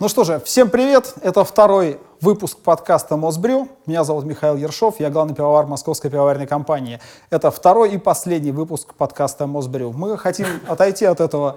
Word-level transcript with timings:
Ну 0.00 0.08
что 0.08 0.22
же, 0.22 0.40
всем 0.44 0.70
привет! 0.70 1.12
Это 1.22 1.42
второй 1.42 1.98
выпуск 2.20 2.58
подкаста 2.58 3.16
«Мосбрю». 3.16 3.66
Меня 3.84 4.04
зовут 4.04 4.26
Михаил 4.26 4.54
Ершов, 4.54 5.00
я 5.00 5.10
главный 5.10 5.34
пивовар 5.34 5.66
Московской 5.66 6.08
пивоварной 6.08 6.46
компании. 6.46 7.00
Это 7.30 7.50
второй 7.50 7.90
и 7.90 7.98
последний 7.98 8.52
выпуск 8.52 8.94
подкаста 8.94 9.48
«Мосбрю». 9.48 9.90
Мы 9.90 10.16
хотим 10.16 10.46
отойти 10.68 11.04
от 11.04 11.20
этого 11.20 11.56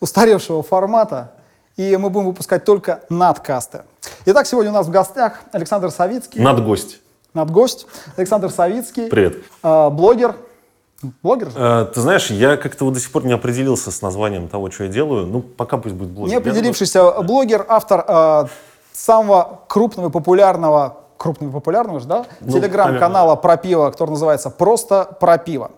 устаревшего 0.00 0.64
формата, 0.64 1.34
и 1.76 1.96
мы 1.96 2.10
будем 2.10 2.26
выпускать 2.26 2.64
только 2.64 3.04
надкасты. 3.08 3.82
Итак, 4.26 4.48
сегодня 4.48 4.72
у 4.72 4.74
нас 4.74 4.88
в 4.88 4.90
гостях 4.90 5.42
Александр 5.52 5.92
Савицкий. 5.92 6.42
Надгость. 6.42 6.98
Надгость. 7.32 7.86
Александр 8.16 8.50
Савицкий. 8.50 9.06
Привет. 9.06 9.36
э, 9.62 9.88
блогер. 9.90 10.34
Блогер? 11.22 11.50
Э, 11.54 11.86
ты 11.92 12.00
знаешь, 12.00 12.30
я 12.30 12.56
как-то 12.56 12.84
вот 12.84 12.94
до 12.94 13.00
сих 13.00 13.10
пор 13.10 13.24
не 13.24 13.32
определился 13.32 13.90
с 13.90 14.02
названием 14.02 14.48
того, 14.48 14.70
что 14.70 14.84
я 14.84 14.90
делаю. 14.90 15.26
Ну, 15.26 15.40
пока 15.40 15.76
пусть 15.76 15.94
будет 15.94 16.10
блогер. 16.10 16.30
Не 16.30 16.36
определившийся 16.36 17.22
блогер, 17.22 17.66
автор 17.68 18.04
э, 18.06 18.46
самого 18.92 19.60
крупного 19.68 20.08
и 20.08 20.10
популярного, 20.12 20.98
крупного 21.16 21.50
и 21.50 21.52
популярного 21.52 22.00
же, 22.00 22.06
да, 22.06 22.26
Ну, 22.40 22.52
телеграм-канала 22.52 23.36
про 23.36 23.56
пиво, 23.56 23.90
который 23.90 24.10
называется 24.10 24.50
«Просто 24.50 25.16
про 25.20 25.38
пиво». 25.38 25.70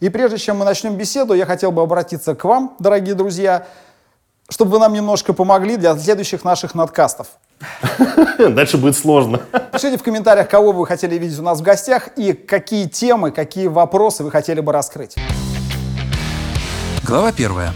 И 0.00 0.08
прежде 0.08 0.38
чем 0.38 0.58
мы 0.58 0.64
начнем 0.64 0.96
беседу, 0.96 1.34
я 1.34 1.46
хотел 1.46 1.72
бы 1.72 1.82
обратиться 1.82 2.34
к 2.34 2.44
вам, 2.44 2.76
дорогие 2.78 3.14
друзья, 3.14 3.66
чтобы 4.52 4.72
вы 4.72 4.78
нам 4.78 4.92
немножко 4.92 5.32
помогли 5.32 5.76
для 5.76 5.96
следующих 5.96 6.44
наших 6.44 6.74
надкастов. 6.74 7.28
Дальше 8.38 8.76
будет 8.76 8.96
сложно. 8.96 9.40
Пишите 9.72 9.96
в 9.96 10.02
комментариях, 10.02 10.48
кого 10.48 10.72
вы 10.72 10.86
хотели 10.86 11.16
видеть 11.16 11.38
у 11.38 11.42
нас 11.42 11.60
в 11.60 11.62
гостях 11.62 12.08
и 12.16 12.32
какие 12.34 12.86
темы, 12.86 13.30
какие 13.30 13.68
вопросы 13.68 14.22
вы 14.24 14.30
хотели 14.30 14.60
бы 14.60 14.72
раскрыть. 14.72 15.16
Глава 17.06 17.32
первая. 17.32 17.72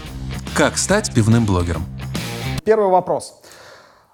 Как 0.55 0.77
стать 0.77 1.13
пивным 1.13 1.45
блогером? 1.45 1.85
Первый 2.63 2.89
вопрос. 2.89 3.41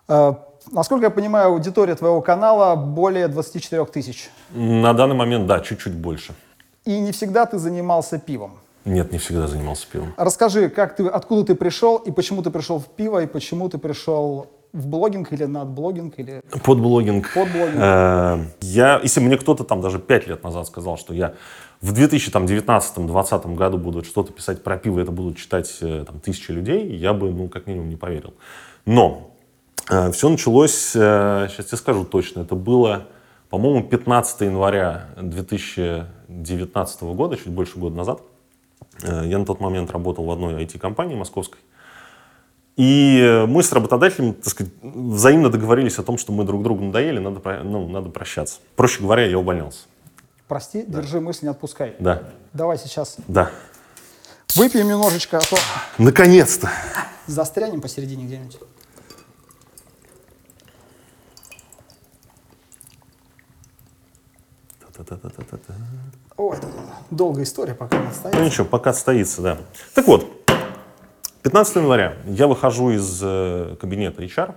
Э, 0.07 0.33
Насколько 0.71 1.05
я 1.05 1.09
понимаю, 1.09 1.49
аудитория 1.49 1.95
твоего 1.95 2.21
канала 2.21 2.75
более 2.75 3.27
24 3.27 3.83
тысяч. 3.85 4.29
На 4.51 4.93
данный 4.93 5.15
момент, 5.15 5.45
да, 5.45 5.59
чуть-чуть 5.59 5.93
больше. 5.93 6.33
И 6.85 6.99
не 6.99 7.11
всегда 7.11 7.45
ты 7.45 7.57
занимался 7.59 8.17
пивом. 8.17 8.59
Нет, 8.85 9.11
не 9.11 9.17
всегда 9.17 9.47
занимался 9.47 9.87
пивом. 9.91 10.13
Расскажи, 10.17 10.69
как 10.69 10.95
ты, 10.95 11.07
откуда 11.07 11.43
ты 11.45 11.55
пришел 11.55 11.97
и 11.97 12.11
почему 12.11 12.41
ты 12.43 12.49
пришел 12.51 12.79
в 12.79 12.87
пиво, 12.87 13.23
и 13.23 13.27
почему 13.27 13.69
ты 13.69 13.77
пришел 13.77 14.47
в 14.73 14.87
блогинг 14.87 15.31
или 15.31 15.45
над 15.45 15.69
блогинг, 15.69 16.15
или 16.17 16.41
Под 16.65 16.79
блогинг. 16.81 17.31
под 17.33 17.51
блогинг. 17.51 17.75
Э, 17.77 18.39
Я, 18.61 18.99
если 19.03 19.19
мне 19.21 19.37
кто-то 19.37 19.63
там 19.63 19.81
даже 19.81 19.99
пять 19.99 20.27
лет 20.27 20.43
назад 20.43 20.65
сказал, 20.67 20.97
что 20.97 21.13
я 21.13 21.35
в 21.79 21.93
2019-2020 21.93 23.55
году 23.55 23.77
буду 23.77 24.03
что-то 24.03 24.33
писать 24.33 24.63
про 24.63 24.77
пиво, 24.77 24.99
это 24.99 25.11
будут 25.11 25.37
читать 25.37 25.77
э, 25.81 26.03
там, 26.07 26.19
тысячи 26.19 26.51
людей, 26.51 26.95
я 26.95 27.13
бы, 27.13 27.31
ну, 27.31 27.47
как 27.49 27.67
минимум, 27.67 27.89
не 27.89 27.95
поверил. 27.95 28.33
Но 28.85 29.29
все 30.11 30.29
началось, 30.29 30.91
э, 30.95 31.47
сейчас 31.51 31.67
тебе 31.67 31.77
скажу 31.77 32.03
точно, 32.05 32.41
это 32.41 32.55
было, 32.55 33.03
по-моему, 33.49 33.83
15 33.87 34.41
января 34.41 35.09
2019 35.17 37.03
года, 37.03 37.37
чуть 37.37 37.47
больше 37.49 37.77
года 37.77 37.95
назад. 37.95 38.21
Э, 39.01 39.23
Я 39.25 39.37
на 39.39 39.45
тот 39.45 39.59
момент 39.59 39.91
работал 39.91 40.25
в 40.25 40.31
одной 40.31 40.63
IT-компании 40.63 41.15
московской. 41.15 41.59
И 42.75 43.45
мы 43.47 43.61
с 43.61 43.71
работодателем, 43.71 44.33
так 44.33 44.47
сказать, 44.47 44.73
взаимно 44.81 45.49
договорились 45.49 45.99
о 45.99 46.03
том, 46.03 46.17
что 46.17 46.31
мы 46.31 46.43
друг 46.43 46.63
другу 46.63 46.83
надоели, 46.83 47.19
надо, 47.19 47.63
ну, 47.63 47.87
надо 47.87 48.09
прощаться. 48.09 48.59
Проще 48.75 49.01
говоря, 49.01 49.25
я 49.25 49.37
увольнялся. 49.37 49.85
Прости, 50.47 50.83
держи 50.87 51.21
мысль, 51.21 51.45
не 51.45 51.51
отпускай. 51.51 51.95
Да, 51.99 52.23
Давай 52.51 52.77
сейчас 52.79 53.17
да. 53.27 53.51
выпьем 54.55 54.87
немножечко, 54.87 55.37
а 55.37 55.41
то 55.41 55.55
Наконец-то. 55.99 56.69
застрянем 57.27 57.79
посередине 57.79 58.25
где-нибудь. 58.25 58.57
Та-та-та-та-та-та. 64.93 65.73
Ой, 66.37 66.57
это 66.57 66.67
долгая 67.11 67.43
история, 67.43 67.75
пока 67.75 67.97
не 67.97 68.05
Ну 68.07 68.11
стоит. 68.11 68.39
ничего, 68.39 68.65
пока 68.65 68.93
стоится, 68.93 69.41
да. 69.41 69.57
Так 69.93 70.07
вот, 70.07 70.25
15 71.43 71.75
января 71.77 72.15
я 72.25 72.47
выхожу 72.47 72.91
из 72.91 73.19
э, 73.23 73.75
кабинета 73.79 74.23
HR, 74.23 74.55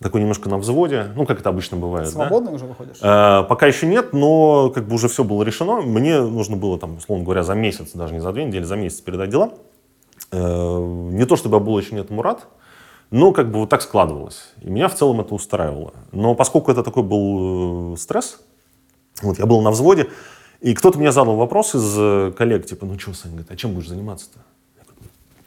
такой 0.00 0.20
немножко 0.20 0.48
на 0.48 0.58
взводе, 0.58 1.08
ну, 1.14 1.26
как 1.26 1.40
это 1.40 1.48
обычно 1.50 1.76
бывает. 1.76 2.06
да? 2.06 2.12
Свободный 2.12 2.54
уже 2.54 2.64
выходишь? 2.66 2.96
Э, 3.02 3.44
Пока 3.48 3.66
еще 3.66 3.86
нет, 3.86 4.12
но 4.12 4.70
как 4.70 4.86
бы 4.88 4.94
уже 4.94 5.08
все 5.08 5.24
было 5.24 5.42
решено. 5.42 5.80
Мне 5.82 6.20
нужно 6.20 6.56
было, 6.56 6.78
там, 6.78 6.96
условно 6.96 7.24
говоря, 7.24 7.42
за 7.42 7.54
месяц, 7.54 7.92
даже 7.92 8.14
не 8.14 8.20
за 8.20 8.32
две 8.32 8.44
недели, 8.44 8.62
за 8.64 8.76
месяц 8.76 9.00
передать 9.00 9.30
дела. 9.30 9.52
Э, 10.32 10.78
Не 11.12 11.24
то 11.26 11.36
чтобы 11.36 11.56
я 11.56 11.60
был 11.62 11.74
очень 11.74 11.98
этому 11.98 12.22
рад, 12.22 12.46
но 13.10 13.32
как 13.32 13.50
бы 13.50 13.60
вот 13.60 13.68
так 13.68 13.82
складывалось. 13.82 14.52
И 14.62 14.70
меня 14.70 14.88
в 14.88 14.94
целом 14.94 15.20
это 15.20 15.34
устраивало. 15.34 15.92
Но 16.12 16.34
поскольку 16.34 16.70
это 16.70 16.82
такой 16.82 17.02
был 17.02 17.94
э, 17.94 17.96
стресс, 17.98 18.40
вот 19.22 19.38
я 19.38 19.46
был 19.46 19.60
на 19.62 19.70
взводе, 19.70 20.08
и 20.66 20.74
кто-то 20.74 20.98
мне 20.98 21.12
задал 21.12 21.36
вопрос 21.36 21.76
из 21.76 21.94
э, 21.96 22.32
коллег, 22.36 22.66
типа, 22.66 22.86
ну 22.86 22.98
что, 22.98 23.14
Саня, 23.14 23.44
а 23.48 23.54
чем 23.54 23.72
будешь 23.72 23.86
заниматься-то? 23.86 24.40
Я 24.76 24.82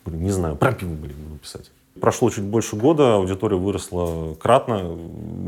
говорю, 0.06 0.24
не 0.24 0.32
знаю, 0.32 0.56
про 0.56 0.72
пиво, 0.72 0.94
блин, 0.94 1.18
буду 1.28 1.40
писать. 1.40 1.72
Прошло 2.00 2.30
чуть 2.30 2.46
больше 2.46 2.78
года, 2.78 3.16
аудитория 3.16 3.58
выросла 3.58 4.36
кратно. 4.36 4.98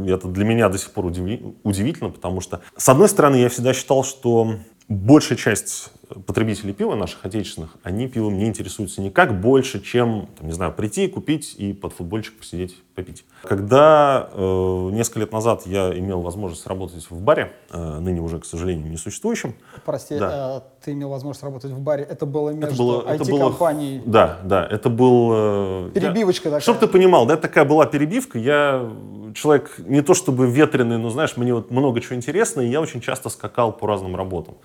Это 0.06 0.28
для 0.28 0.44
меня 0.44 0.68
до 0.68 0.78
сих 0.78 0.92
пор 0.92 1.06
удиви- 1.06 1.56
удивительно, 1.64 2.10
потому 2.10 2.42
что, 2.42 2.60
с 2.76 2.90
одной 2.90 3.08
стороны, 3.08 3.38
я 3.38 3.48
всегда 3.48 3.74
считал, 3.74 4.04
что 4.04 4.56
большая 4.96 5.38
часть 5.38 5.92
потребителей 6.26 6.74
пива, 6.74 6.96
наших 6.96 7.26
отечественных, 7.26 7.78
они 7.84 8.08
пивом 8.10 8.38
не 8.38 8.46
интересуются 8.48 9.02
никак 9.02 9.40
больше, 9.40 9.82
чем, 9.82 10.28
там, 10.38 10.48
не 10.48 10.54
знаю, 10.54 10.74
прийти, 10.74 11.08
купить 11.08 11.56
и 11.58 11.72
под 11.72 11.94
футбольчик 11.94 12.38
посидеть, 12.38 12.76
попить. 12.96 13.24
Когда 13.44 14.30
э, 14.34 14.90
несколько 14.92 15.20
лет 15.22 15.32
назад 15.32 15.64
я 15.66 15.98
имел 15.98 16.22
возможность 16.22 16.68
работать 16.68 17.10
в 17.10 17.22
баре, 17.22 17.54
э, 17.72 18.00
ныне 18.00 18.20
уже, 18.20 18.40
к 18.40 18.46
сожалению, 18.46 18.92
несуществующем, 18.92 19.56
Прости, 19.86 20.20
да. 20.20 20.58
э, 20.58 20.84
ты 20.84 20.92
имел 20.92 21.10
возможность 21.10 21.44
работать 21.44 21.72
в 21.72 21.80
баре. 21.80 22.04
Это 22.04 22.26
было 22.26 22.50
между 22.50 22.74
это 22.74 22.84
было, 22.84 23.02
это 23.08 23.24
было- 23.24 23.38
IT-компанией. 23.40 24.02
Да, 24.06 24.40
да, 24.44 24.68
это 24.70 24.90
был... 24.90 25.30
э, 25.34 25.92
я- 25.96 26.02
Перебивочка 26.02 26.46
такая. 26.46 26.60
Чтобы 26.60 26.80
ты 26.80 26.88
понимал, 26.88 27.26
да, 27.26 27.38
такая 27.38 27.64
была 27.64 27.86
перебивка. 27.86 28.38
Я 28.38 28.92
человек 29.34 29.76
не 29.80 30.02
то 30.02 30.14
чтобы 30.14 30.52
ветреный, 30.52 30.98
но 30.98 31.10
знаешь, 31.10 31.38
мне 31.38 31.54
вот 31.54 31.72
много 31.72 32.02
чего 32.02 32.16
интересно, 32.16 32.60
и 32.62 32.68
я 32.68 32.82
очень 32.82 33.00
часто 33.00 33.30
скакал 33.30 33.72
по 33.72 33.88
разным 33.88 34.16
работам. 34.18 34.56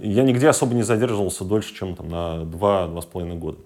Я 0.00 0.22
нигде 0.22 0.48
особо 0.48 0.74
не 0.74 0.82
задерживался 0.82 1.44
дольше, 1.44 1.74
чем 1.74 1.96
там 1.96 2.08
на 2.08 2.42
2-2,5 2.42 3.38
года. 3.38 3.58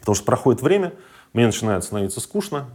Потому 0.00 0.14
что 0.14 0.24
проходит 0.24 0.62
время, 0.62 0.92
мне 1.32 1.46
начинает 1.46 1.84
становиться 1.84 2.20
скучно, 2.20 2.66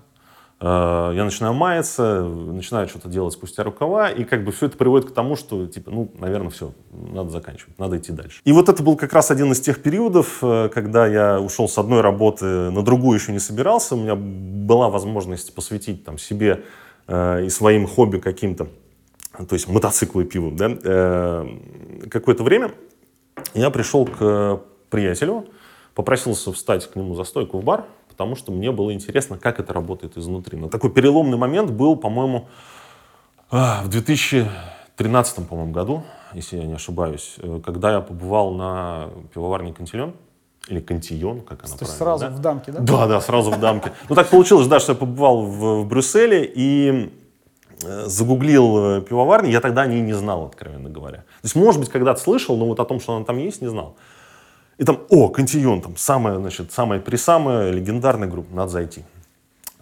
э, 0.60 0.66
я 0.66 1.24
начинаю 1.24 1.54
маяться, 1.54 2.24
начинаю 2.24 2.88
что-то 2.88 3.10
делать 3.10 3.34
спустя 3.34 3.64
рукава, 3.64 4.10
и 4.10 4.24
как 4.24 4.44
бы 4.44 4.52
все 4.52 4.68
это 4.68 4.78
приводит 4.78 5.10
к 5.10 5.14
тому, 5.14 5.36
что, 5.36 5.66
типа, 5.68 5.92
ну, 5.92 6.12
наверное, 6.20 6.50
все, 6.50 6.74
надо 6.92 7.30
заканчивать, 7.30 7.78
надо 7.80 7.98
идти 7.98 8.12
дальше. 8.12 8.42
И 8.44 8.52
вот 8.52 8.70
это 8.70 8.84
был 8.84 8.96
как 8.96 9.14
раз 9.14 9.32
один 9.32 9.52
из 9.52 9.60
тех 9.62 9.82
периодов, 9.82 10.40
э, 10.42 10.70
когда 10.74 11.08
я 11.08 11.40
ушел 11.40 11.68
с 11.68 11.78
одной 11.78 12.02
работы 12.02 12.46
на 12.46 12.84
другую 12.84 13.18
еще 13.18 13.32
не 13.32 13.40
собирался, 13.40 13.96
у 13.96 14.00
меня 14.00 14.16
была 14.16 14.90
возможность 14.90 15.54
посвятить 15.56 16.04
там 16.06 16.18
себе 16.18 16.64
э, 17.08 17.46
и 17.46 17.50
своим 17.50 17.88
хобби 17.88 18.20
каким-то, 18.20 18.68
то 19.38 19.54
есть 19.54 19.68
мотоциклы 19.68 20.24
и 20.24 20.26
пиво, 20.26 20.52
да, 20.52 20.70
э, 20.84 21.48
какое-то 22.10 22.44
время 22.44 22.72
я 23.54 23.70
пришел 23.70 24.06
к 24.06 24.62
приятелю, 24.90 25.48
попросился 25.96 26.52
встать 26.54 26.90
к 26.90 26.96
нему 26.96 27.16
за 27.16 27.24
стойку 27.24 27.60
в 27.60 27.64
бар, 27.64 27.86
потому 28.10 28.36
что 28.36 28.52
мне 28.52 28.72
было 28.72 28.94
интересно, 28.94 29.38
как 29.38 29.60
это 29.60 29.74
работает 29.74 30.18
изнутри. 30.18 30.58
Но 30.58 30.70
такой 30.70 30.92
переломный 30.92 31.38
момент 31.38 31.72
был, 31.72 31.96
по-моему, 31.96 32.48
а, 33.50 33.84
в 33.84 33.90
2013, 33.90 35.48
по-моему, 35.48 35.72
году, 35.72 36.04
если 36.34 36.58
я 36.58 36.66
не 36.66 36.74
ошибаюсь, 36.74 37.36
э, 37.38 37.62
когда 37.64 37.94
я 37.94 38.02
побывал 38.02 38.54
на 38.54 39.10
пивоварне 39.34 39.74
«Кантильон», 39.74 40.14
или 40.68 40.80
«Кантион», 40.80 41.42
как 41.42 41.66
она 41.66 41.76
То 41.76 41.86
есть 41.86 41.98
сразу 41.98 42.26
да? 42.26 42.32
в 42.32 42.40
дамке, 42.40 42.72
да? 42.72 42.80
Да, 42.80 43.08
да, 43.08 43.22
сразу 43.22 43.52
в 43.52 43.60
дамке. 43.60 43.92
Ну, 44.10 44.16
так 44.16 44.30
получилось, 44.30 44.68
да, 44.68 44.80
что 44.80 44.94
я 44.94 44.98
побывал 44.98 45.42
в, 45.44 45.84
в 45.84 45.88
Брюсселе 45.88 46.46
и 46.46 46.90
э, 46.90 47.10
загуглил 47.82 48.98
э, 48.98 49.02
пивоварни. 49.02 49.50
Я 49.50 49.62
тогда 49.62 49.82
о 49.82 49.88
ней 49.88 50.02
не 50.02 50.14
знал, 50.14 50.46
откровенно 50.46 50.90
говоря. 50.90 51.18
То 51.18 51.44
есть, 51.44 51.56
может 51.56 51.80
быть, 51.80 51.90
когда-то 51.90 52.20
слышал, 52.20 52.58
но 52.58 52.66
вот 52.66 52.80
о 52.80 52.86
том, 52.86 53.00
что 53.00 53.16
она 53.16 53.26
там 53.26 53.38
есть, 53.38 53.62
не 53.62 53.70
знал. 53.70 53.96
И 54.78 54.86
там, 54.86 55.00
о, 55.10 55.30
Кантион, 55.30 55.82
там 55.82 55.98
самая, 55.98 56.38
значит, 56.38 56.72
самая 56.72 57.00
присамая 57.00 57.72
легендарная 57.72 58.28
группа, 58.28 58.54
надо 58.56 58.72
зайти. 58.72 59.04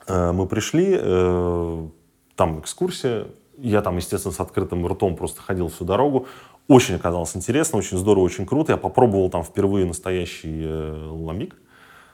Э, 0.07 0.31
Мы 0.31 0.47
пришли, 0.47 0.97
э, 0.99 1.87
там 2.35 2.59
экскурсия, 2.59 3.27
я 3.57 3.81
там, 3.81 3.97
естественно, 3.97 4.33
с 4.33 4.39
открытым 4.39 4.85
ртом 4.87 5.15
просто 5.15 5.41
ходил 5.41 5.67
всю 5.67 5.85
дорогу. 5.85 6.27
Очень 6.67 6.95
оказалось 6.95 7.35
интересно, 7.35 7.79
очень 7.79 7.97
здорово, 7.97 8.23
очень 8.23 8.45
круто. 8.45 8.71
Я 8.71 8.77
попробовал 8.77 9.29
там 9.29 9.43
впервые 9.43 9.85
настоящий 9.85 10.63
э, 10.63 11.07
ламбик, 11.09 11.55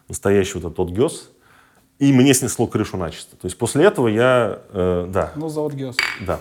настоящий 0.10 0.56
вот 0.56 0.66
этот 0.66 0.76
тот 0.76 0.90
гёс. 0.90 1.32
И 2.00 2.14
мне 2.14 2.34
снесло 2.34 2.68
крышу 2.68 2.96
начисто. 2.98 3.36
То 3.38 3.46
есть 3.48 3.58
после 3.58 3.86
этого 3.86 4.08
я, 4.08 4.60
э, 4.70 5.06
да, 5.10 5.32
Ну, 5.36 5.50
завод 5.50 5.74
Гёс. 5.74 5.96
да. 6.22 6.40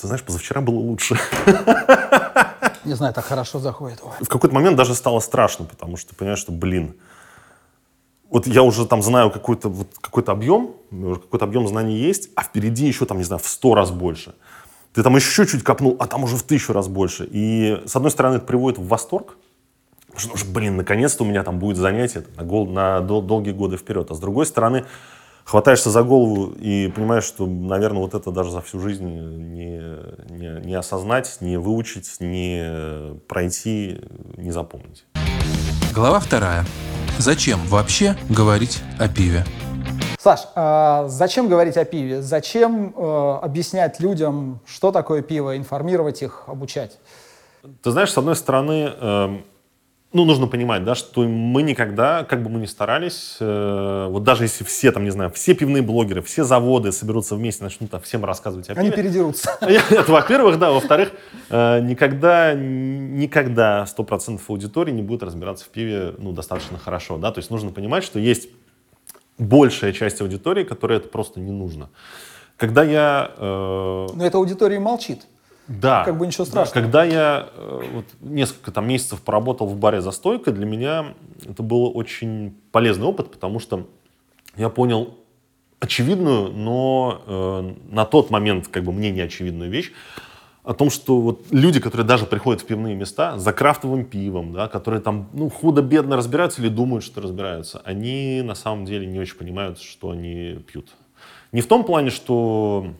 Ты 0.00 0.06
знаешь, 0.06 0.22
позавчера 0.22 0.60
было 0.62 0.76
лучше. 0.76 1.14
Не 2.84 2.94
знаю, 2.94 3.12
так 3.12 3.24
хорошо 3.26 3.58
заходит. 3.58 4.00
Ой. 4.02 4.12
В 4.24 4.28
какой-то 4.28 4.54
момент 4.54 4.76
даже 4.76 4.94
стало 4.94 5.20
страшно, 5.20 5.66
потому 5.66 5.98
что 5.98 6.14
понимаешь, 6.14 6.38
что, 6.38 6.52
блин, 6.52 6.94
вот 8.30 8.46
я 8.46 8.62
уже 8.62 8.86
там 8.86 9.02
знаю 9.02 9.30
какой-то 9.30 9.68
вот, 9.68 9.88
какой 10.00 10.22
объем, 10.22 10.74
уже 10.90 11.20
какой-то 11.20 11.44
объем 11.44 11.68
знаний 11.68 11.96
есть, 11.98 12.30
а 12.34 12.42
впереди 12.42 12.86
еще 12.86 13.04
там, 13.04 13.18
не 13.18 13.24
знаю, 13.24 13.40
в 13.42 13.46
сто 13.48 13.74
раз 13.74 13.90
больше. 13.90 14.34
Ты 14.94 15.02
там 15.02 15.14
еще 15.16 15.46
чуть 15.46 15.62
копнул, 15.62 15.96
а 16.00 16.06
там 16.06 16.24
уже 16.24 16.36
в 16.36 16.42
тысячу 16.42 16.72
раз 16.72 16.88
больше. 16.88 17.28
И, 17.30 17.82
с 17.86 17.94
одной 17.94 18.10
стороны, 18.10 18.36
это 18.36 18.46
приводит 18.46 18.78
в 18.78 18.86
восторг, 18.88 19.36
потому 20.14 20.36
что, 20.36 20.50
блин, 20.50 20.76
наконец-то 20.76 21.24
у 21.24 21.26
меня 21.26 21.42
там 21.42 21.58
будет 21.58 21.76
занятие 21.76 22.24
на, 22.36 22.44
гол, 22.44 22.66
на 22.66 23.00
дол, 23.00 23.22
долгие 23.22 23.52
годы 23.52 23.76
вперед. 23.76 24.10
А 24.10 24.14
с 24.14 24.18
другой 24.18 24.46
стороны, 24.46 24.84
хватаешься 25.44 25.90
за 25.90 26.02
голову 26.02 26.52
и 26.52 26.88
понимаешь, 26.88 27.24
что, 27.24 27.46
наверное, 27.46 28.02
вот 28.02 28.14
это 28.14 28.30
даже 28.30 28.50
за 28.50 28.60
всю 28.60 28.80
жизнь 28.80 29.04
не, 29.04 29.82
не, 30.30 30.66
не 30.66 30.74
осознать, 30.74 31.38
не 31.40 31.56
выучить, 31.56 32.08
не 32.20 33.18
пройти, 33.26 34.00
не 34.36 34.50
запомнить. 34.50 35.04
Глава 35.94 36.20
вторая. 36.20 36.64
Зачем 37.18 37.60
вообще 37.66 38.16
говорить 38.28 38.82
о 38.98 39.08
пиве? 39.08 39.44
Саш, 40.18 40.40
а 40.54 41.08
зачем 41.08 41.48
говорить 41.48 41.76
о 41.76 41.84
пиве? 41.84 42.22
Зачем 42.22 42.94
э, 42.96 43.38
объяснять 43.42 44.00
людям, 44.00 44.60
что 44.66 44.92
такое 44.92 45.22
пиво, 45.22 45.56
информировать 45.56 46.22
их, 46.22 46.44
обучать? 46.46 46.98
Ты 47.82 47.90
знаешь, 47.90 48.12
с 48.12 48.18
одной 48.18 48.36
стороны, 48.36 48.92
э, 49.00 49.38
ну, 50.12 50.24
нужно 50.24 50.48
понимать, 50.48 50.84
да, 50.84 50.96
что 50.96 51.22
мы 51.22 51.62
никогда, 51.62 52.24
как 52.24 52.42
бы 52.42 52.50
мы 52.50 52.58
ни 52.58 52.66
старались, 52.66 53.36
э, 53.38 54.06
вот 54.10 54.24
даже 54.24 54.44
если 54.44 54.64
все, 54.64 54.90
там, 54.90 55.04
не 55.04 55.10
знаю, 55.10 55.30
все 55.30 55.54
пивные 55.54 55.82
блогеры, 55.82 56.20
все 56.20 56.42
заводы 56.42 56.90
соберутся 56.90 57.36
вместе, 57.36 57.62
начнут 57.62 57.90
там, 57.90 58.00
всем 58.00 58.24
рассказывать 58.24 58.68
о 58.70 58.74
пиве. 58.74 58.80
Они 58.80 58.90
передерутся. 58.90 59.56
Это, 59.60 60.10
во-первых, 60.10 60.58
да. 60.58 60.72
Во-вторых, 60.72 61.12
э, 61.48 61.80
никогда, 61.82 62.54
никогда 62.54 63.84
100% 63.84 64.40
аудитории 64.48 64.90
не 64.90 65.02
будет 65.02 65.22
разбираться 65.22 65.64
в 65.64 65.68
пиве, 65.68 66.14
ну, 66.18 66.32
достаточно 66.32 66.76
хорошо, 66.76 67.16
да. 67.16 67.30
То 67.30 67.38
есть 67.38 67.50
нужно 67.50 67.70
понимать, 67.70 68.02
что 68.02 68.18
есть 68.18 68.48
большая 69.38 69.92
часть 69.92 70.20
аудитории, 70.20 70.64
которой 70.64 70.98
это 70.98 71.08
просто 71.08 71.38
не 71.38 71.52
нужно. 71.52 71.88
Когда 72.56 72.82
я... 72.82 73.30
Э... 73.38 74.08
Но 74.12 74.26
эта 74.26 74.38
аудитория 74.38 74.80
молчит. 74.80 75.22
Да. 75.70 76.04
Как 76.04 76.18
бы 76.18 76.26
ничего 76.26 76.44
страшного. 76.44 76.74
Да, 76.74 76.80
когда 76.80 77.04
я 77.04 77.48
э, 77.54 77.82
вот, 77.92 78.04
несколько 78.20 78.72
там, 78.72 78.88
месяцев 78.88 79.22
поработал 79.22 79.68
в 79.68 79.76
баре 79.76 80.00
за 80.00 80.10
стойкой, 80.10 80.52
для 80.52 80.66
меня 80.66 81.14
это 81.48 81.62
был 81.62 81.96
очень 81.96 82.56
полезный 82.72 83.06
опыт, 83.06 83.30
потому 83.30 83.60
что 83.60 83.86
я 84.56 84.68
понял 84.68 85.16
очевидную, 85.78 86.50
но 86.50 87.22
э, 87.24 87.74
на 87.94 88.04
тот 88.04 88.30
момент 88.30 88.66
как 88.66 88.82
бы 88.82 88.92
мне 88.92 89.12
не 89.12 89.20
очевидную 89.20 89.70
вещь, 89.70 89.92
о 90.64 90.74
том, 90.74 90.90
что 90.90 91.20
вот 91.20 91.46
люди, 91.52 91.78
которые 91.78 92.06
даже 92.06 92.26
приходят 92.26 92.62
в 92.62 92.66
пивные 92.66 92.96
места 92.96 93.38
за 93.38 93.52
крафтовым 93.52 94.04
пивом, 94.04 94.52
да, 94.52 94.66
которые 94.66 95.00
там 95.00 95.28
ну, 95.32 95.48
худо-бедно 95.48 96.16
разбираются 96.16 96.60
или 96.60 96.68
думают, 96.68 97.04
что 97.04 97.20
разбираются, 97.20 97.80
они 97.84 98.42
на 98.42 98.56
самом 98.56 98.86
деле 98.86 99.06
не 99.06 99.20
очень 99.20 99.36
понимают, 99.36 99.80
что 99.80 100.10
они 100.10 100.58
пьют. 100.66 100.88
Не 101.52 101.60
в 101.60 101.66
том 101.66 101.84
плане, 101.84 102.10
что 102.10 102.92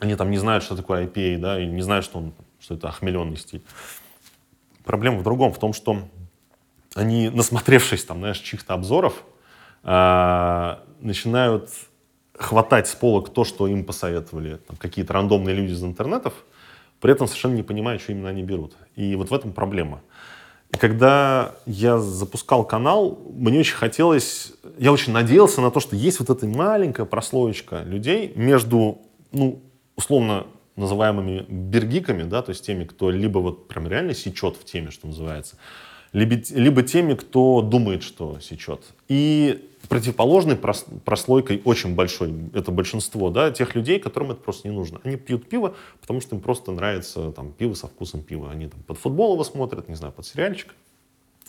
они 0.00 0.14
там 0.14 0.30
не 0.30 0.38
знают, 0.38 0.64
что 0.64 0.76
такое 0.76 1.06
IPA, 1.06 1.38
да, 1.38 1.60
и 1.60 1.66
не 1.66 1.82
знают, 1.82 2.04
что, 2.04 2.18
он, 2.18 2.32
что 2.60 2.74
это 2.74 2.88
охмеленный 2.88 3.36
стиль. 3.36 3.62
Проблема 4.84 5.18
в 5.18 5.22
другом, 5.22 5.52
в 5.52 5.58
том, 5.58 5.72
что 5.72 6.02
они, 6.94 7.30
насмотревшись 7.30 8.04
там, 8.04 8.18
знаешь, 8.18 8.38
чьих-то 8.38 8.74
обзоров, 8.74 9.22
э, 9.84 10.76
начинают 11.00 11.70
хватать 12.34 12.88
с 12.88 12.94
полок 12.94 13.30
то, 13.30 13.44
что 13.44 13.66
им 13.66 13.84
посоветовали 13.84 14.60
какие-то 14.78 15.12
рандомные 15.12 15.54
люди 15.54 15.72
из 15.72 15.82
интернетов, 15.82 16.32
при 17.00 17.12
этом 17.12 17.26
совершенно 17.26 17.54
не 17.54 17.62
понимая, 17.62 17.98
что 17.98 18.12
именно 18.12 18.28
они 18.28 18.42
берут. 18.42 18.76
И 18.96 19.14
вот 19.16 19.30
в 19.30 19.34
этом 19.34 19.52
проблема. 19.52 20.00
И 20.70 20.76
когда 20.76 21.54
я 21.66 21.98
запускал 21.98 22.64
канал, 22.64 23.18
мне 23.32 23.60
очень 23.60 23.76
хотелось, 23.76 24.52
я 24.78 24.92
очень 24.92 25.12
надеялся 25.12 25.60
на 25.60 25.70
то, 25.70 25.80
что 25.80 25.96
есть 25.96 26.20
вот 26.20 26.30
эта 26.30 26.46
маленькая 26.46 27.06
прослоечка 27.06 27.82
людей 27.82 28.32
между, 28.36 28.98
ну, 29.32 29.62
условно 29.98 30.46
называемыми 30.76 31.44
бергиками, 31.48 32.22
да, 32.22 32.40
то 32.40 32.50
есть 32.50 32.64
теми, 32.64 32.84
кто 32.84 33.10
либо 33.10 33.40
вот 33.40 33.66
прям 33.66 33.88
реально 33.88 34.14
сечет 34.14 34.56
в 34.56 34.64
теме, 34.64 34.92
что 34.92 35.08
называется, 35.08 35.56
либо, 36.12 36.36
либо 36.50 36.82
теми, 36.82 37.14
кто 37.14 37.60
думает, 37.62 38.04
что 38.04 38.38
сечет. 38.40 38.80
И 39.08 39.68
противоположной 39.88 40.56
прослойкой 40.56 41.60
очень 41.64 41.96
большой, 41.96 42.32
это 42.54 42.70
большинство, 42.70 43.30
да, 43.30 43.50
тех 43.50 43.74
людей, 43.74 43.98
которым 43.98 44.30
это 44.30 44.40
просто 44.40 44.68
не 44.68 44.74
нужно. 44.74 45.00
Они 45.02 45.16
пьют 45.16 45.48
пиво, 45.48 45.74
потому 46.00 46.20
что 46.20 46.36
им 46.36 46.42
просто 46.42 46.70
нравится 46.70 47.32
там, 47.32 47.52
пиво 47.52 47.74
со 47.74 47.88
вкусом 47.88 48.22
пива. 48.22 48.50
Они 48.50 48.68
там 48.68 48.80
под 48.84 48.98
футбол 48.98 49.34
его 49.34 49.44
смотрят, 49.44 49.88
не 49.88 49.96
знаю, 49.96 50.12
под 50.12 50.26
сериальчик. 50.26 50.74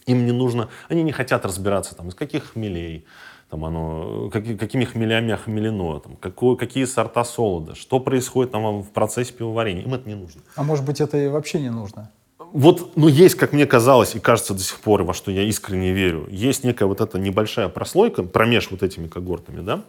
Им 0.08 0.26
не 0.26 0.32
нужно, 0.32 0.70
они 0.88 1.04
не 1.04 1.12
хотят 1.12 1.46
разбираться, 1.46 1.96
там, 1.96 2.08
из 2.10 2.16
каких 2.16 2.54
хмелей, 2.54 3.06
там 3.50 3.66
оно, 3.66 4.30
как, 4.32 4.44
какими 4.58 4.86
хмелями 4.86 5.34
охмелено, 5.34 6.00
там, 6.00 6.16
какой, 6.18 6.56
какие 6.58 6.86
сорта 6.86 7.24
солода, 7.24 7.76
что 7.76 8.00
происходит 8.00 8.52
там 8.52 8.82
в 8.82 8.90
процессе 8.90 9.34
пивоварения. 9.34 9.84
Им 9.84 9.94
это 9.94 10.08
не 10.08 10.16
нужно. 10.16 10.42
А 10.56 10.64
может 10.64 10.86
быть, 10.86 11.02
это 11.02 11.18
и 11.18 11.28
вообще 11.28 11.60
не 11.60 11.72
нужно? 11.72 12.12
вот, 12.52 12.96
ну, 12.96 13.08
есть, 13.08 13.36
как 13.36 13.54
мне 13.54 13.66
казалось, 13.66 14.16
и 14.16 14.20
кажется 14.20 14.54
до 14.54 14.62
сих 14.62 14.80
пор, 14.80 15.04
во 15.04 15.14
что 15.14 15.32
я 15.32 15.44
искренне 15.44 15.94
верю, 15.94 16.28
есть 16.30 16.64
некая 16.64 16.86
вот 16.86 17.02
эта 17.02 17.20
небольшая 17.20 17.70
прослойка 17.70 18.24
промеж 18.24 18.72
вот 18.72 18.84
этими 18.84 19.08
когортами, 19.08 19.62
да, 19.62 19.84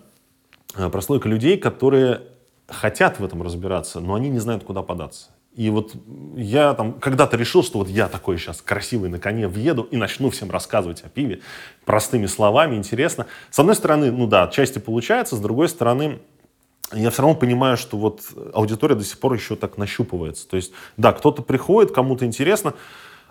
а, 0.75 0.91
прослойка 0.91 1.29
людей, 1.29 1.57
которые 1.57 2.23
хотят 2.69 3.19
в 3.19 3.25
этом 3.25 3.43
разбираться, 3.43 4.01
но 4.01 4.15
они 4.15 4.29
не 4.29 4.39
знают, 4.39 4.65
куда 4.65 4.83
податься. 4.83 5.31
И 5.55 5.69
вот 5.69 5.95
я 6.37 6.75
там 6.75 6.93
когда-то 6.95 7.37
решил, 7.37 7.63
что 7.63 7.79
вот 7.81 7.89
я 7.89 8.09
такой 8.09 8.39
сейчас 8.39 8.63
красивый 8.63 9.11
на 9.11 9.19
коне 9.19 9.49
въеду 9.49 9.83
и 9.83 9.97
начну 9.97 10.31
всем 10.31 10.51
рассказывать 10.51 11.03
о 11.03 11.09
пиве 11.09 11.41
простыми 11.85 12.27
словами, 12.27 12.77
интересно. 12.77 13.27
С 13.51 13.59
одной 13.59 13.75
стороны, 13.75 14.13
ну 14.13 14.27
да, 14.27 14.45
отчасти 14.45 14.79
получается, 14.79 15.35
с 15.35 15.41
другой 15.41 15.69
стороны, 15.69 16.21
я 16.93 17.11
все 17.11 17.23
равно 17.23 17.37
понимаю, 17.37 17.77
что 17.77 17.97
вот 17.97 18.23
аудитория 18.53 18.95
до 18.95 19.05
сих 19.05 19.19
пор 19.19 19.35
еще 19.35 19.57
так 19.57 19.77
нащупывается. 19.77 20.49
То 20.49 20.57
есть, 20.57 20.73
да, 20.97 21.13
кто-то 21.13 21.43
приходит, 21.43 21.93
кому-то 21.93 22.25
интересно. 22.25 22.75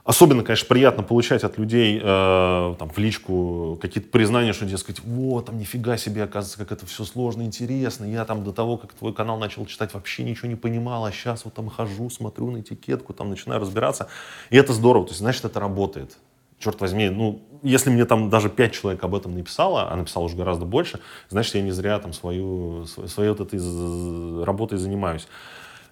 Особенно, 0.10 0.42
конечно, 0.42 0.68
приятно 0.68 1.04
получать 1.04 1.44
от 1.44 1.60
людей 1.60 2.02
э, 2.02 2.76
там, 2.80 2.90
в 2.90 2.98
личку 2.98 3.78
какие-то 3.80 4.10
признания, 4.10 4.54
что, 4.54 4.66
дескать, 4.66 5.02
вот, 5.02 5.46
там 5.46 5.60
нифига 5.60 5.98
себе, 5.98 6.24
оказывается, 6.24 6.58
как 6.58 6.72
это 6.72 6.88
все 6.88 7.06
сложно, 7.06 7.44
интересно. 7.44 8.06
Я 8.06 8.26
там 8.26 8.44
до 8.44 8.52
того, 8.52 8.78
как 8.78 8.94
твой 8.94 9.14
канал 9.14 9.38
начал 9.38 9.68
читать, 9.68 9.94
вообще 9.94 10.24
ничего 10.24 10.48
не 10.48 10.56
понимал, 10.56 11.06
а 11.06 11.12
сейчас 11.12 11.46
вот 11.46 11.54
там 11.54 11.70
хожу, 11.70 12.10
смотрю 12.10 12.50
на 12.50 12.62
этикетку, 12.62 13.14
там 13.14 13.30
начинаю 13.30 13.62
разбираться. 13.62 14.08
И 14.50 14.58
это 14.58 14.74
здорово, 14.74 15.06
то 15.06 15.12
есть, 15.12 15.20
значит, 15.20 15.46
это 15.46 15.60
работает 15.60 16.18
черт 16.58 16.82
возьми, 16.82 17.10
ну, 17.10 17.44
если 17.62 17.92
мне 17.92 18.06
там 18.06 18.32
даже 18.32 18.50
пять 18.50 18.74
человек 18.74 19.04
об 19.04 19.14
этом 19.14 19.36
написало, 19.36 19.92
а 19.92 19.96
написало 19.96 20.24
уже 20.24 20.36
гораздо 20.36 20.66
больше, 20.66 21.02
значит, 21.30 21.54
я 21.54 21.62
не 21.62 21.72
зря 21.72 22.00
там 22.00 22.14
свою, 22.14 22.86
своей 22.86 23.30
вот 23.30 23.42
этой 23.42 24.44
работой 24.44 24.80
занимаюсь. 24.80 25.28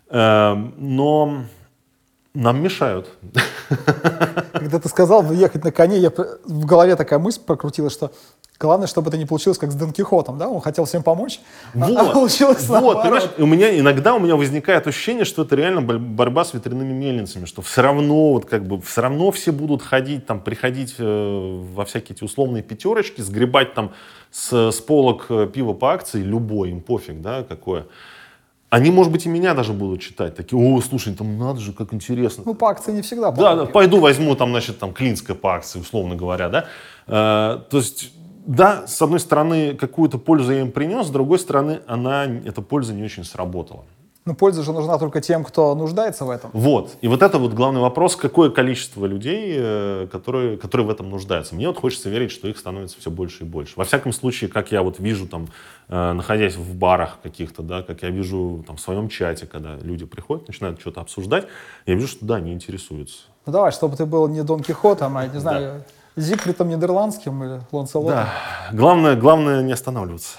Эм, 0.09 0.73
но 0.75 1.43
нам 2.37 2.61
мешают. 2.61 3.09
Когда 4.53 4.79
ты 4.79 4.89
сказал 4.89 5.31
ехать 5.31 5.63
на 5.63 5.71
коне, 5.71 5.97
я, 5.97 6.09
в 6.09 6.65
голове 6.65 6.95
такая 6.95 7.19
мысль 7.19 7.41
прокрутилась, 7.41 7.93
что 7.93 8.11
Главное, 8.59 8.87
чтобы 8.87 9.09
это 9.09 9.17
не 9.19 9.25
получилось 9.25 9.59
как 9.59 9.71
с 9.71 9.75
Дон 9.75 9.91
Кихотом, 9.91 10.39
да? 10.39 10.49
Он 10.49 10.61
хотел 10.61 10.85
всем 10.85 11.03
помочь, 11.03 11.39
а 11.75 11.77
вот, 11.77 11.97
а 11.97 12.05
получилось 12.11 12.67
вот, 12.67 13.03
понимаешь, 13.03 13.29
у 13.37 13.45
меня 13.45 13.79
иногда 13.79 14.15
у 14.15 14.19
меня 14.19 14.35
возникает 14.35 14.87
ощущение, 14.87 15.25
что 15.25 15.43
это 15.43 15.55
реально 15.55 15.81
борьба 15.81 16.43
с 16.43 16.55
ветряными 16.55 16.91
мельницами, 16.91 17.45
что 17.45 17.61
все 17.61 17.83
равно 17.83 18.33
вот 18.33 18.45
как 18.45 18.65
бы 18.65 18.81
все 18.81 19.01
равно 19.01 19.29
все 19.29 19.51
будут 19.51 19.83
ходить 19.83 20.25
там, 20.25 20.41
приходить 20.41 20.95
э, 20.97 21.63
во 21.71 21.85
всякие 21.85 22.15
эти 22.15 22.23
условные 22.23 22.63
пятерочки, 22.63 23.21
сгребать 23.21 23.75
там 23.75 23.91
с, 24.31 24.71
с 24.71 24.81
полок 24.81 25.27
э, 25.29 25.47
пива 25.53 25.73
по 25.73 25.93
акции, 25.93 26.23
любой, 26.23 26.71
им 26.71 26.81
пофиг, 26.81 27.21
да, 27.21 27.43
какое. 27.43 27.85
Они, 28.69 28.91
может 28.91 29.11
быть, 29.13 29.25
и 29.25 29.29
меня 29.29 29.53
даже 29.53 29.71
будут 29.71 30.01
читать. 30.01 30.35
Такие, 30.35 30.61
о, 30.61 30.81
слушай, 30.81 31.13
там 31.13 31.37
надо 31.37 31.59
же, 31.61 31.71
как 31.71 31.93
интересно. 31.93 32.43
Ну, 32.45 32.53
по 32.53 32.69
акции 32.69 32.91
не 32.91 33.01
всегда. 33.01 33.31
Да, 33.31 33.55
да, 33.55 33.65
пойду 33.65 33.99
возьму 33.99 34.35
там, 34.35 34.49
значит, 34.49 34.77
там, 34.77 34.93
клинское 34.93 35.35
по 35.35 35.55
акции, 35.55 35.79
условно 35.79 36.15
говоря, 36.15 36.49
да. 36.49 36.65
Э, 37.07 37.61
то 37.69 37.77
есть 37.77 38.11
да, 38.47 38.87
с 38.87 39.01
одной 39.01 39.19
стороны, 39.19 39.73
какую-то 39.73 40.17
пользу 40.17 40.53
я 40.53 40.61
им 40.61 40.71
принес, 40.71 41.07
с 41.07 41.09
другой 41.09 41.37
стороны, 41.37 41.81
она, 41.85 42.25
эта 42.25 42.61
польза 42.61 42.93
не 42.93 43.03
очень 43.03 43.25
сработала. 43.25 43.83
Но 44.27 44.35
польза 44.35 44.61
же 44.61 44.73
нужна 44.73 44.97
только 44.97 45.21
тем, 45.21 45.45
кто 45.45 45.73
нуждается 45.73 46.25
в 46.25 46.29
этом. 46.29 46.49
Вот. 46.51 46.97
И 46.99 47.07
вот 47.07 47.21
это 47.21 47.39
вот 47.39 47.53
главный 47.53 47.79
вопрос, 47.79 48.17
какое 48.17 48.49
количество 48.49 49.05
людей, 49.05 49.55
э, 49.57 50.07
которые, 50.11 50.57
которые 50.57 50.85
в 50.85 50.89
этом 50.89 51.09
нуждаются. 51.09 51.55
Мне 51.55 51.69
вот 51.69 51.79
хочется 51.79 52.09
верить, 52.09 52.31
что 52.31 52.49
их 52.49 52.57
становится 52.57 52.99
все 52.99 53.09
больше 53.09 53.45
и 53.45 53.47
больше. 53.47 53.75
Во 53.77 53.85
всяком 53.85 54.11
случае, 54.11 54.49
как 54.49 54.73
я 54.73 54.81
вот 54.83 54.99
вижу 54.99 55.29
там, 55.29 55.47
э, 55.87 56.11
находясь 56.11 56.57
в 56.57 56.75
барах 56.75 57.19
каких-то, 57.23 57.63
да, 57.63 57.83
как 57.83 58.03
я 58.03 58.09
вижу 58.09 58.65
там 58.67 58.75
в 58.75 58.81
своем 58.81 59.07
чате, 59.07 59.47
когда 59.47 59.77
люди 59.77 60.05
приходят, 60.05 60.45
начинают 60.49 60.81
что-то 60.81 60.99
обсуждать, 60.99 61.47
я 61.85 61.93
вижу, 61.93 62.09
что 62.09 62.25
да, 62.25 62.35
они 62.35 62.51
интересуются. 62.51 63.19
Ну 63.45 63.53
давай, 63.53 63.71
чтобы 63.71 63.95
ты 63.95 64.05
был 64.05 64.27
не 64.27 64.43
Дон 64.43 64.61
Кихотом, 64.61 65.15
а, 65.15 65.25
не 65.25 65.39
знаю, 65.39 65.85
да 66.17 66.21
Зигфридом 66.21 66.67
Нидерландским 66.67 67.43
или 67.43 67.61
Ланселотом? 67.71 68.15
Да. 68.15 68.33
Главное, 68.73 69.15
главное 69.15 69.61
не 69.61 69.71
останавливаться. 69.71 70.37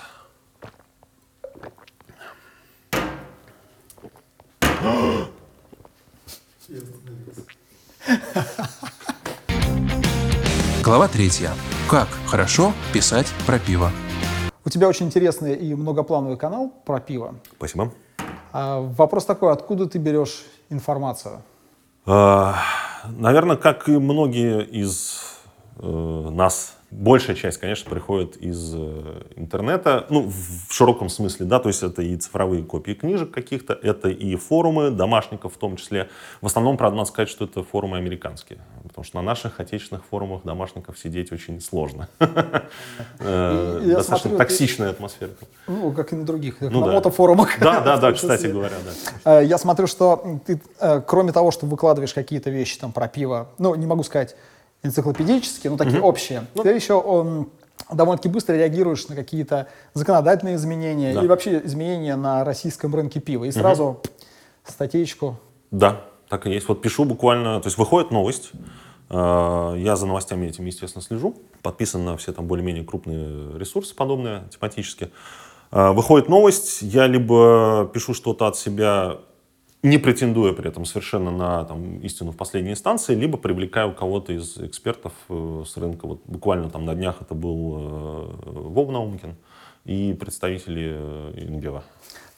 Глава 10.85 11.09
третья. 11.09 11.51
Как 11.91 12.09
хорошо 12.27 12.73
писать 12.95 13.27
про 13.47 13.59
пиво. 13.59 13.91
У 14.65 14.71
тебя 14.71 14.89
очень 14.89 15.07
интересный 15.07 15.55
и 15.55 15.75
многоплановый 15.75 16.39
канал 16.39 16.73
про 16.87 17.01
пиво. 17.01 17.35
Спасибо. 17.57 17.93
А, 18.53 18.81
вопрос 18.81 19.27
такой, 19.27 19.53
откуда 19.53 19.87
ты 19.87 19.99
берешь 19.99 20.45
информацию? 20.71 21.43
А, 22.07 22.57
наверное, 23.05 23.57
как 23.57 23.89
и 23.89 23.99
многие 23.99 24.65
из 24.65 25.21
э, 25.77 25.87
нас 25.87 26.78
Большая 26.91 27.37
часть, 27.37 27.59
конечно, 27.59 27.91
приходит 27.91 28.39
из 28.39 28.73
э, 28.75 29.23
интернета, 29.37 30.07
ну, 30.09 30.31
в 30.31 30.73
широком 30.73 31.11
смысле, 31.11 31.45
да, 31.45 31.59
то 31.59 31.69
есть 31.69 31.83
это 31.83 32.01
и 32.01 32.17
цифровые 32.17 32.65
копии 32.65 32.93
книжек 32.93 33.31
каких-то, 33.31 33.75
это 33.75 34.09
и 34.09 34.37
форумы 34.37 34.91
домашников 34.91 35.53
в 35.53 35.59
том 35.59 35.77
числе. 35.77 36.09
В 36.41 36.47
основном, 36.47 36.79
правда, 36.79 36.97
надо 36.97 37.11
сказать, 37.11 37.29
что 37.29 37.45
это 37.45 37.63
форумы 37.63 37.99
американские, 37.99 38.61
потому 38.85 39.05
что 39.05 39.19
на 39.19 39.23
наших 39.23 39.61
отечественных 39.61 40.03
форумах 40.07 40.45
домашников 40.45 40.99
сидеть 40.99 41.31
очень 41.31 41.61
сложно. 41.61 42.09
Э, 43.21 43.81
достаточно 43.85 44.37
токсичная 44.37 44.91
атмосфера. 44.91 45.31
Ну, 45.67 45.93
как 45.93 46.13
и 46.13 46.17
на 46.17 46.25
других, 46.25 46.61
на 46.61 46.71
мотофорумах. 46.71 47.59
Да, 47.61 47.81
да, 47.81 47.97
да, 47.99 48.13
кстати 48.15 48.47
говоря, 48.47 48.77
да. 49.25 49.41
Э, 49.41 49.45
я 49.45 49.59
смотрю, 49.59 49.87
что 49.87 50.41
ты, 50.47 50.61
кроме 51.07 51.33
того, 51.33 51.51
что 51.51 51.67
выкладываешь 51.67 52.15
какие-то 52.15 52.51
вещи 52.51 52.79
там 52.79 52.93
про 52.93 53.09
пиво, 53.09 53.49
ну, 53.59 53.75
не 53.75 53.87
могу 53.87 54.03
сказать, 54.05 54.37
энциклопедические, 54.83 55.71
ну, 55.71 55.77
такие 55.77 56.01
угу. 56.01 56.09
общие. 56.09 56.47
Ну, 56.55 56.63
ты 56.63 56.71
еще 56.71 56.95
он, 56.95 57.51
довольно-таки 57.93 58.29
быстро 58.29 58.55
реагируешь 58.55 59.09
на 59.09 59.17
какие-то 59.17 59.69
законодательные 59.95 60.57
изменения 60.57 61.15
да. 61.15 61.23
и 61.23 61.27
вообще 61.27 61.61
изменения 61.65 62.17
на 62.17 62.45
российском 62.45 62.95
рынке 62.95 63.21
пива. 63.21 63.45
И 63.45 63.51
сразу 63.51 63.85
угу. 63.85 64.03
статейку. 64.65 65.39
Да, 65.71 66.05
так 66.29 66.47
и 66.47 66.51
есть. 66.51 66.69
Вот 66.69 66.81
пишу 66.81 67.05
буквально, 67.05 67.61
то 67.61 67.67
есть 67.67 67.79
выходит 67.79 68.11
новость, 68.11 68.53
э, 69.11 69.75
я 69.79 69.97
за 69.97 70.07
новостями 70.07 70.47
этим, 70.47 70.65
естественно, 70.65 71.03
слежу, 71.03 71.37
подписан 71.63 72.05
на 72.05 72.17
все 72.17 72.33
там 72.33 72.47
более-менее 72.47 72.85
крупные 72.85 73.59
ресурсы 73.59 73.95
подобные, 73.95 74.45
тематические. 74.51 75.11
Э, 75.71 75.91
выходит 75.91 76.29
новость, 76.29 76.83
я 76.83 77.07
либо 77.07 77.91
пишу 77.93 78.15
что-то 78.15 78.47
от 78.47 78.57
себя 78.57 79.19
не 79.83 79.99
претендуя 79.99 80.53
при 80.53 80.69
этом 80.69 80.85
совершенно 80.85 81.31
на 81.31 81.65
там, 81.65 81.99
истину 82.01 82.33
в 82.33 82.37
последней 82.37 82.73
инстанции, 82.73 83.15
либо 83.15 83.39
привлекаю 83.39 83.95
кого-то 83.95 84.33
из 84.33 84.59
экспертов 84.59 85.13
э, 85.29 85.65
с 85.67 85.77
рынка. 85.77 86.07
Вот 86.07 86.23
буквально 86.27 86.71
там 86.71 86.85
на 86.85 86.95
днях 86.95 87.17
это 87.21 87.35
был 87.35 87.77
э, 87.79 88.51
Вов 88.51 88.91
Наумкин 88.91 89.37
и 89.85 90.17
представители 90.19 90.97
э, 90.97 91.33
Ингева. 91.37 91.85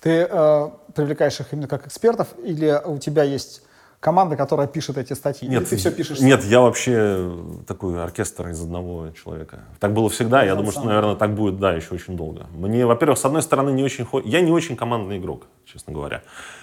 Ты 0.00 0.26
э, 0.30 0.70
привлекаешь 0.94 1.40
их 1.40 1.52
именно 1.52 1.68
как 1.68 1.87
экспертов 1.87 2.28
или 2.42 2.80
у 2.85 2.99
тебя 2.99 3.23
есть 3.23 3.62
команда, 4.00 4.37
которая 4.37 4.66
пишет 4.66 4.97
эти 4.99 5.12
статьи? 5.12 5.49
Нет, 5.49 5.69
ты 5.69 5.76
все 5.76 5.92
пишешь? 5.92 6.21
Нет, 6.21 6.42
я 6.45 6.61
вообще 6.61 7.33
такой 7.66 8.02
оркестр 8.02 8.49
из 8.49 8.61
одного 8.61 9.11
человека. 9.11 9.64
Так 9.78 9.92
было 9.92 10.09
всегда, 10.09 10.42
я 10.42 10.54
думаю, 10.54 10.73
что, 10.73 10.85
наверное, 10.85 11.14
так 11.14 11.35
будет, 11.35 11.59
да, 11.61 11.73
еще 11.73 11.95
очень 11.95 12.16
долго. 12.16 12.47
Мне, 12.54 12.87
во-первых, 12.87 13.19
с 13.19 13.25
одной 13.25 13.42
стороны, 13.42 13.71
не 13.71 13.85
очень... 13.85 14.07
Я 14.25 14.40
не 14.40 14.50
очень 14.50 14.75
командный 14.76 15.19
игрок, 15.19 15.47
честно 15.66 15.92
говоря. 15.92 16.23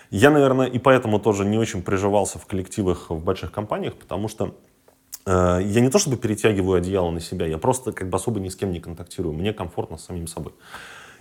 Я, 0.09 0.31
наверное, 0.31 0.65
и 0.65 0.79
поэтому 0.79 1.19
тоже 1.19 1.45
не 1.45 1.57
очень 1.57 1.83
приживался 1.83 2.39
в 2.39 2.45
коллективах 2.47 3.09
в 3.09 3.23
больших 3.23 3.51
компаниях, 3.51 3.95
потому 3.95 4.27
что 4.27 4.55
э, 5.25 5.59
я 5.63 5.81
не 5.81 5.89
то 5.89 5.99
чтобы 5.99 6.17
перетягиваю 6.17 6.77
одеяло 6.77 7.11
на 7.11 7.19
себя, 7.19 7.45
я 7.45 7.57
просто 7.57 7.91
как 7.91 8.09
бы 8.09 8.15
особо 8.15 8.39
ни 8.39 8.49
с 8.49 8.55
кем 8.55 8.71
не 8.71 8.79
контактирую. 8.79 9.33
Мне 9.33 9.53
комфортно 9.53 9.97
с 9.97 10.05
самим 10.05 10.27
собой. 10.27 10.53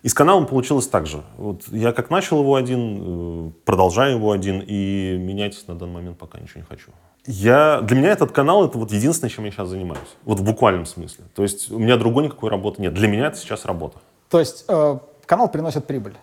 И 0.03 0.09
с 0.09 0.15
каналом 0.15 0.47
получилось 0.47 0.87
так 0.87 1.07
же. 1.07 1.23
Вот 1.37 1.63
я 1.69 1.93
как 1.93 2.11
начал 2.11 2.41
его 2.41 2.55
один, 2.55 3.49
э, 3.49 3.51
продолжаю 3.65 4.17
его 4.17 4.33
один, 4.33 4.63
и 4.67 5.17
менять 5.19 5.63
на 5.67 5.75
данный 5.75 5.95
момент 5.95 6.19
пока 6.19 6.39
ничего 6.39 6.61
не 6.61 6.67
хочу. 6.67 6.91
Я, 7.27 7.81
для 7.81 7.97
меня 7.97 8.13
этот 8.13 8.31
канал 8.31 8.65
это 8.65 8.79
вот 8.79 8.93
единственное, 8.93 9.31
чем 9.31 9.45
я 9.47 9.51
сейчас 9.51 9.69
занимаюсь. 9.69 10.17
Вот 10.25 10.39
в 10.39 10.45
буквальном 10.45 10.87
смысле. 10.87 11.25
То 11.35 11.43
есть 11.43 11.71
у 11.73 11.79
меня 11.79 11.97
другой 11.97 12.25
никакой 12.25 12.51
работы 12.51 12.81
нет. 12.81 12.95
Для 12.95 13.09
меня 13.09 13.27
это 13.27 13.37
сейчас 13.37 13.65
работа. 13.65 13.99
То 14.31 14.39
есть 14.39 14.65
э, 14.69 14.99
канал 15.27 15.49
приносит 15.49 15.87
прибыль? 15.87 16.15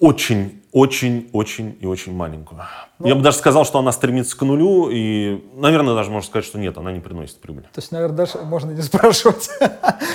Очень, 0.00 0.62
очень, 0.72 1.28
очень 1.32 1.76
и 1.78 1.86
очень 1.86 2.14
маленькую. 2.14 2.62
Ну, 2.98 3.06
Я 3.06 3.14
бы 3.14 3.20
даже 3.20 3.36
сказал, 3.36 3.66
что 3.66 3.78
она 3.78 3.92
стремится 3.92 4.36
к 4.36 4.42
нулю, 4.42 4.88
и, 4.90 5.44
наверное, 5.54 5.94
даже 5.94 6.10
можно 6.10 6.26
сказать, 6.26 6.46
что 6.46 6.58
нет, 6.58 6.78
она 6.78 6.90
не 6.90 7.00
приносит 7.00 7.38
прибыли. 7.38 7.64
То 7.64 7.80
есть, 7.80 7.92
наверное, 7.92 8.16
даже 8.16 8.38
можно 8.38 8.70
не 8.70 8.80
спрашивать. 8.82 9.50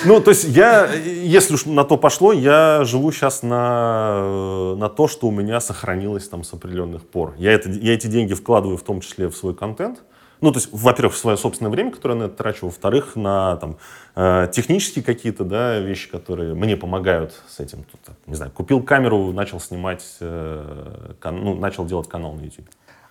Ну, 0.04 0.20
то 0.20 0.30
есть 0.30 0.44
я, 0.44 0.92
если 0.92 1.54
уж 1.54 1.66
на 1.66 1.84
то 1.84 1.96
пошло, 1.96 2.32
я 2.32 2.84
живу 2.84 3.12
сейчас 3.12 3.42
на, 3.42 4.74
на 4.76 4.88
то, 4.88 5.06
что 5.06 5.28
у 5.28 5.30
меня 5.30 5.60
сохранилось 5.60 6.28
там 6.28 6.42
с 6.42 6.52
определенных 6.52 7.06
пор. 7.06 7.34
Я, 7.38 7.52
это, 7.52 7.70
я 7.70 7.94
эти 7.94 8.08
деньги 8.08 8.34
вкладываю 8.34 8.76
в 8.76 8.82
том 8.82 9.00
числе 9.00 9.28
в 9.28 9.36
свой 9.36 9.54
контент, 9.54 10.02
ну, 10.40 10.52
то 10.52 10.58
есть, 10.58 10.68
во-первых, 10.72 11.14
в 11.14 11.18
свое 11.18 11.36
собственное 11.36 11.70
время, 11.70 11.90
которое 11.90 12.14
я 12.14 12.20
на 12.20 12.24
это 12.26 12.36
трачу, 12.36 12.66
во-вторых, 12.66 13.16
на 13.16 13.56
там, 13.56 13.78
э, 14.14 14.48
технические 14.52 15.04
какие-то 15.04 15.44
да, 15.44 15.78
вещи, 15.78 16.10
которые 16.10 16.54
мне 16.54 16.76
помогают 16.76 17.40
с 17.48 17.60
этим. 17.60 17.84
Тут, 17.84 18.00
не 18.26 18.34
знаю, 18.34 18.52
купил 18.52 18.82
камеру, 18.82 19.32
начал 19.32 19.60
снимать, 19.60 20.04
э, 20.20 21.12
кан- 21.20 21.42
ну, 21.42 21.54
начал 21.54 21.84
делать 21.86 22.08
канал 22.08 22.32
на 22.34 22.42
YouTube. 22.42 22.66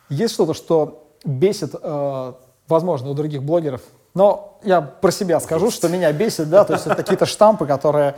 Есть 0.10 0.34
что-то, 0.34 0.54
что 0.54 1.08
бесит, 1.24 1.76
э, 1.82 2.34
возможно, 2.68 3.10
у 3.10 3.14
других 3.14 3.44
блогеров, 3.44 3.82
но 4.14 4.60
я 4.64 4.82
про 4.82 5.12
себя 5.12 5.40
скажу, 5.40 5.72
что 5.72 5.90
меня 5.90 6.12
бесит, 6.14 6.50
да, 6.50 6.64
то 6.64 6.74
есть 6.74 6.86
это 6.86 6.96
какие-то 6.96 7.26
штампы, 7.26 7.66
которые 7.66 8.16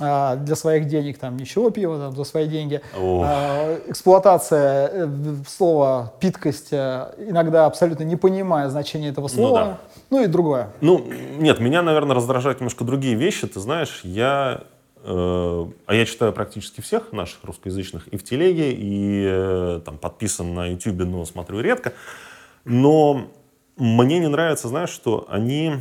а, 0.00 0.36
для 0.36 0.56
своих 0.56 0.86
денег 0.86 1.18
там 1.18 1.36
ничего 1.36 1.70
пива, 1.70 1.98
там, 1.98 2.16
за 2.16 2.24
свои 2.24 2.46
деньги. 2.46 2.80
А, 2.94 3.78
эксплуатация 3.86 4.90
э, 4.92 5.08
слова 5.46 6.12
питкость, 6.20 6.68
э, 6.72 7.14
иногда 7.18 7.66
абсолютно 7.66 8.04
не 8.04 8.16
понимая 8.16 8.68
значения 8.68 9.08
этого 9.08 9.28
ну 9.28 9.28
слова. 9.28 9.58
Ну, 9.58 9.66
да. 9.66 9.78
ну 10.10 10.24
и 10.24 10.26
другое. 10.26 10.70
Ну, 10.80 11.04
нет, 11.38 11.60
меня, 11.60 11.82
наверное, 11.82 12.14
раздражают 12.14 12.60
немножко 12.60 12.84
другие 12.84 13.14
вещи. 13.14 13.46
Ты 13.46 13.60
знаешь, 13.60 14.00
я 14.04 14.62
э, 15.02 15.66
а 15.86 15.94
я 15.94 16.06
читаю 16.06 16.32
практически 16.32 16.80
всех 16.80 17.12
наших 17.12 17.44
русскоязычных 17.44 18.08
и 18.08 18.16
в 18.16 18.24
телеге, 18.24 18.72
и 18.72 19.24
э, 19.26 19.80
там 19.84 19.98
подписан 19.98 20.54
на 20.54 20.66
YouTube, 20.66 21.04
но 21.06 21.24
смотрю 21.24 21.60
редко. 21.60 21.92
Но 22.64 23.28
мне 23.76 24.18
не 24.18 24.28
нравится, 24.28 24.68
знаешь, 24.68 24.90
что 24.90 25.26
они, 25.28 25.74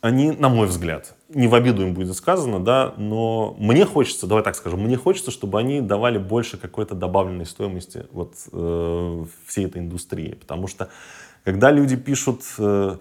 они, 0.00 0.32
на 0.32 0.48
мой 0.48 0.66
взгляд, 0.66 1.14
не 1.32 1.46
в 1.46 1.54
обиду 1.54 1.82
им 1.82 1.94
будет 1.94 2.16
сказано, 2.16 2.58
да, 2.58 2.94
но 2.96 3.54
мне 3.58 3.84
хочется, 3.84 4.26
давай 4.26 4.42
так 4.42 4.56
скажем, 4.56 4.80
мне 4.80 4.96
хочется, 4.96 5.30
чтобы 5.30 5.58
они 5.58 5.80
давали 5.80 6.18
больше 6.18 6.56
какой-то 6.56 6.94
добавленной 6.94 7.46
стоимости 7.46 8.06
вот 8.12 8.34
э, 8.52 9.24
всей 9.46 9.66
этой 9.66 9.78
индустрии, 9.78 10.34
потому 10.34 10.66
что 10.66 10.88
когда 11.44 11.70
люди 11.70 11.96
пишут, 11.96 12.42
э, 12.58 12.96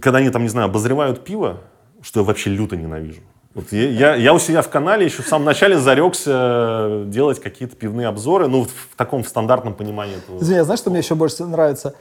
когда 0.00 0.18
они 0.18 0.30
там, 0.30 0.42
не 0.42 0.48
знаю, 0.48 0.66
обозревают 0.66 1.24
пиво, 1.24 1.60
что 2.02 2.20
я 2.20 2.26
вообще 2.26 2.50
люто 2.50 2.76
ненавижу. 2.76 3.22
Вот 3.54 3.72
я, 3.72 3.88
я, 3.88 4.14
я 4.16 4.34
у 4.34 4.38
себя 4.38 4.62
в 4.62 4.68
канале 4.68 5.06
еще 5.06 5.22
в 5.22 5.28
самом 5.28 5.44
начале 5.46 5.78
зарекся 5.78 7.04
делать 7.06 7.40
какие-то 7.40 7.76
пивные 7.76 8.08
обзоры, 8.08 8.48
ну, 8.48 8.64
в 8.64 8.96
таком 8.96 9.22
в 9.22 9.28
стандартном 9.28 9.74
понимании 9.74 10.16
этого. 10.16 10.40
Извини, 10.40 10.62
знаешь, 10.62 10.80
что 10.80 10.90
мне 10.90 10.98
еще 10.98 11.14
больше 11.14 11.44
нравится? 11.44 11.94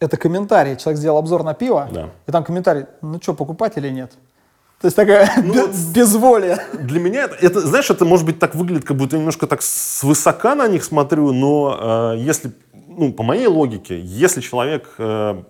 Это 0.00 0.16
комментарий. 0.16 0.76
Человек 0.76 0.98
сделал 0.98 1.18
обзор 1.18 1.42
на 1.42 1.54
пиво, 1.54 1.88
да. 1.90 2.10
и 2.26 2.32
там 2.32 2.44
комментарий, 2.44 2.86
ну 3.00 3.18
что, 3.22 3.34
покупать 3.34 3.78
или 3.78 3.88
нет? 3.88 4.12
То 4.80 4.88
есть 4.88 4.96
такая 4.96 5.30
ну, 5.42 5.68
без, 5.68 5.86
безволие. 5.86 6.58
Для 6.74 7.00
меня 7.00 7.24
это, 7.24 7.34
это, 7.36 7.60
знаешь, 7.60 7.88
это 7.88 8.04
может 8.04 8.26
быть 8.26 8.38
так 8.38 8.54
выглядит, 8.54 8.84
как 8.84 8.96
будто 8.96 9.16
я 9.16 9.20
немножко 9.20 9.46
так 9.46 9.62
свысока 9.62 10.54
на 10.54 10.68
них 10.68 10.84
смотрю, 10.84 11.32
но 11.32 12.14
э, 12.14 12.18
если, 12.18 12.52
ну, 12.88 13.12
по 13.12 13.22
моей 13.22 13.46
логике, 13.46 13.98
если 13.98 14.42
человек 14.42 14.94
э, 14.98 15.42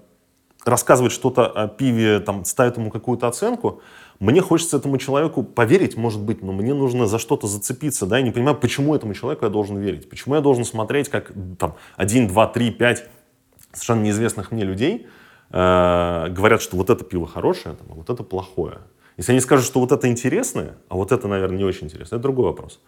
рассказывает 0.64 1.12
что-то 1.12 1.47
о 1.47 1.66
пиве, 1.66 2.21
там, 2.21 2.45
ставит 2.45 2.76
ему 2.76 2.90
какую-то 2.90 3.26
оценку, 3.26 3.80
мне 4.21 4.40
хочется 4.40 4.76
этому 4.76 4.97
человеку 4.97 5.42
поверить, 5.42 5.97
может 5.97 6.23
быть, 6.23 6.42
но 6.42 6.52
мне 6.52 6.73
нужно 6.73 7.06
за 7.06 7.18
что-то 7.18 7.49
зацепиться, 7.49 8.06
да, 8.06 8.18
я 8.18 8.25
не 8.25 8.30
понимаю, 8.30 8.56
почему 8.56 8.95
этому 8.95 9.12
человеку 9.12 9.45
я 9.45 9.50
должен 9.50 9.76
верить, 9.76 10.09
почему 10.09 10.37
я 10.37 10.40
должен 10.40 10.64
смотреть, 10.64 11.09
как 11.09 11.33
там 11.59 11.75
один, 11.97 12.28
два, 12.28 12.47
три, 12.47 12.71
пять 12.71 13.04
совершенно 13.73 14.02
неизвестных 14.02 14.52
мне 14.52 14.64
людей 14.64 15.06
э, 15.50 16.28
говорят, 16.30 16.62
что 16.62 16.76
вот 16.76 16.90
это 16.90 17.04
пиво 17.04 17.26
хорошее, 17.26 17.75
там, 17.75 17.88
а 17.90 17.95
вот 17.95 18.09
это 18.09 18.23
плохое. 18.23 18.78
Если 19.16 19.32
они 19.32 19.40
скажут, 19.40 19.66
что 19.66 19.80
вот 19.80 19.92
это 19.92 20.08
интересное, 20.08 20.76
а 20.88 20.96
вот 20.96 21.12
это, 21.12 21.26
наверное, 21.28 21.58
не 21.58 21.64
очень 21.64 21.87
интересно, 21.87 22.16
это 22.16 22.23
другой 22.23 22.46
вопрос. 22.46 22.80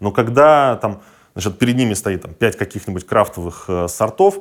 Но 0.00 0.12
когда 0.12 0.76
там, 0.76 1.02
значит, 1.34 1.58
перед 1.58 1.76
ними 1.76 1.94
стоит 1.94 2.22
там, 2.22 2.34
пять 2.34 2.56
каких-нибудь 2.56 3.04
крафтовых 3.04 3.64
э, 3.68 3.88
сортов, 3.88 4.40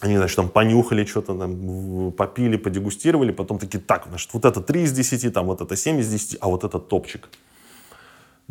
они, 0.00 0.16
значит, 0.16 0.36
там 0.36 0.48
понюхали 0.48 1.04
что-то, 1.04 1.36
там, 1.36 2.12
попили, 2.12 2.56
подегустировали, 2.56 3.32
потом 3.32 3.58
такие, 3.58 3.80
так, 3.80 4.06
значит, 4.08 4.30
вот 4.32 4.44
это 4.44 4.60
3 4.60 4.82
из 4.82 4.92
10, 4.92 5.32
там, 5.32 5.46
вот 5.46 5.60
это 5.60 5.76
7 5.76 6.00
из 6.00 6.08
10, 6.08 6.38
а 6.40 6.48
вот 6.48 6.64
это 6.64 6.78
топчик. 6.78 7.28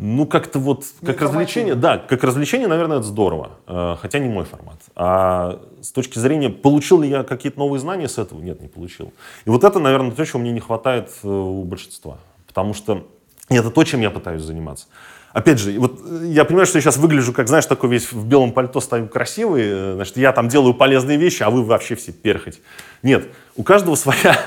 Ну, 0.02 0.24
как-то 0.24 0.58
вот, 0.58 0.86
как 1.04 1.20
развлечение, 1.20 1.74
да, 1.74 1.98
как 1.98 2.24
развлечение, 2.24 2.68
наверное, 2.68 3.00
это 3.00 3.06
здорово, 3.06 3.50
э, 3.66 3.96
хотя 4.00 4.18
не 4.18 4.30
мой 4.30 4.46
формат. 4.46 4.78
А 4.96 5.60
с 5.82 5.92
точки 5.92 6.18
зрения, 6.18 6.48
получил 6.48 7.02
ли 7.02 7.10
я 7.10 7.22
какие-то 7.22 7.58
новые 7.58 7.80
знания 7.80 8.08
с 8.08 8.16
этого? 8.16 8.40
Нет, 8.40 8.62
не 8.62 8.68
получил. 8.68 9.12
И 9.44 9.50
вот 9.50 9.62
это, 9.62 9.78
наверное, 9.78 10.12
то, 10.12 10.24
чего 10.24 10.38
мне 10.38 10.52
не 10.52 10.60
хватает 10.60 11.10
э, 11.22 11.28
у 11.28 11.64
большинства. 11.64 12.16
Потому 12.46 12.72
что 12.72 13.06
это 13.50 13.68
то, 13.70 13.84
чем 13.84 14.00
я 14.00 14.08
пытаюсь 14.08 14.40
заниматься. 14.40 14.86
Опять 15.34 15.58
же, 15.58 15.78
вот 15.78 16.00
э, 16.02 16.28
я 16.28 16.46
понимаю, 16.46 16.64
что 16.64 16.78
я 16.78 16.82
сейчас 16.82 16.96
выгляжу, 16.96 17.34
как, 17.34 17.48
знаешь, 17.48 17.66
такой 17.66 17.90
весь 17.90 18.10
в 18.10 18.26
белом 18.26 18.52
пальто 18.52 18.80
стою 18.80 19.06
красивый, 19.06 19.96
значит, 19.96 20.16
я 20.16 20.32
там 20.32 20.48
делаю 20.48 20.72
полезные 20.72 21.18
вещи, 21.18 21.42
а 21.42 21.50
вы 21.50 21.62
вообще 21.62 21.94
все 21.94 22.12
перхоть. 22.12 22.62
Нет, 23.02 23.28
у 23.54 23.62
каждого 23.62 23.94
своя... 23.96 24.38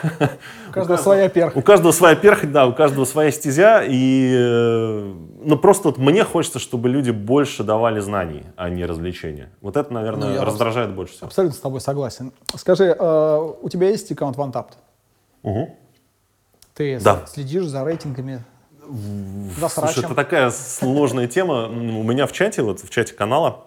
У 0.73 0.79
каждого 0.79 0.97
своя 0.97 1.29
перхоть. 1.29 1.57
У 1.57 1.61
каждого 1.65 1.91
своя 1.91 2.15
перхоть, 2.15 2.51
да, 2.51 2.65
у 2.67 2.73
каждого 2.73 3.05
своя 3.05 3.31
стезя, 3.31 3.83
и... 3.87 4.33
э, 4.35 5.13
Ну, 5.45 5.57
просто 5.57 5.89
вот 5.89 5.97
мне 5.97 6.23
хочется, 6.23 6.59
чтобы 6.59 6.89
люди 6.89 7.11
больше 7.11 7.63
давали 7.63 7.99
знаний, 7.99 8.43
а 8.55 8.69
не 8.69 8.85
развлечения. 8.85 9.49
Вот 9.61 9.77
это, 9.77 9.93
наверное, 9.93 10.39
Ну, 10.39 10.45
раздражает 10.45 10.91
больше 10.95 11.13
всего. 11.13 11.27
Абсолютно 11.27 11.55
с 11.57 11.59
тобой 11.61 11.81
согласен. 11.81 12.31
Скажи, 12.55 12.85
э, 12.97 13.53
у 13.61 13.69
тебя 13.69 13.89
есть 13.89 14.11
аккаунт 14.11 14.35
OneTapped? 14.37 14.71
Угу. 15.43 15.77
Ты 16.75 16.99
Да. 16.99 17.25
следишь 17.27 17.65
за 17.65 17.83
рейтингами? 17.83 18.43
За 19.59 19.69
Слушай, 19.69 20.03
это 20.03 20.13
такая 20.15 20.51
сложная 20.51 21.27
тема. 21.27 21.65
М, 21.69 21.97
У 21.97 22.03
меня 22.03 22.25
в 22.27 22.31
чате, 22.33 22.63
вот 22.63 22.79
в 22.81 22.89
чате 22.89 23.13
канала, 23.13 23.65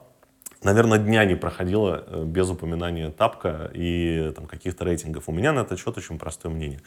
наверное, 0.67 0.99
дня 0.99 1.25
не 1.25 1.35
проходило 1.35 2.05
э, 2.07 2.25
без 2.25 2.51
упоминания 2.51 3.11
тапка 3.11 3.71
и 3.73 4.33
там, 4.37 4.47
каких-то 4.47 4.85
рейтингов. 4.85 5.25
У 5.29 5.33
меня 5.33 5.53
на 5.53 5.61
этот 5.61 5.79
счет 5.79 5.97
очень 5.97 6.19
простое 6.19 6.53
мнение. 6.53 6.81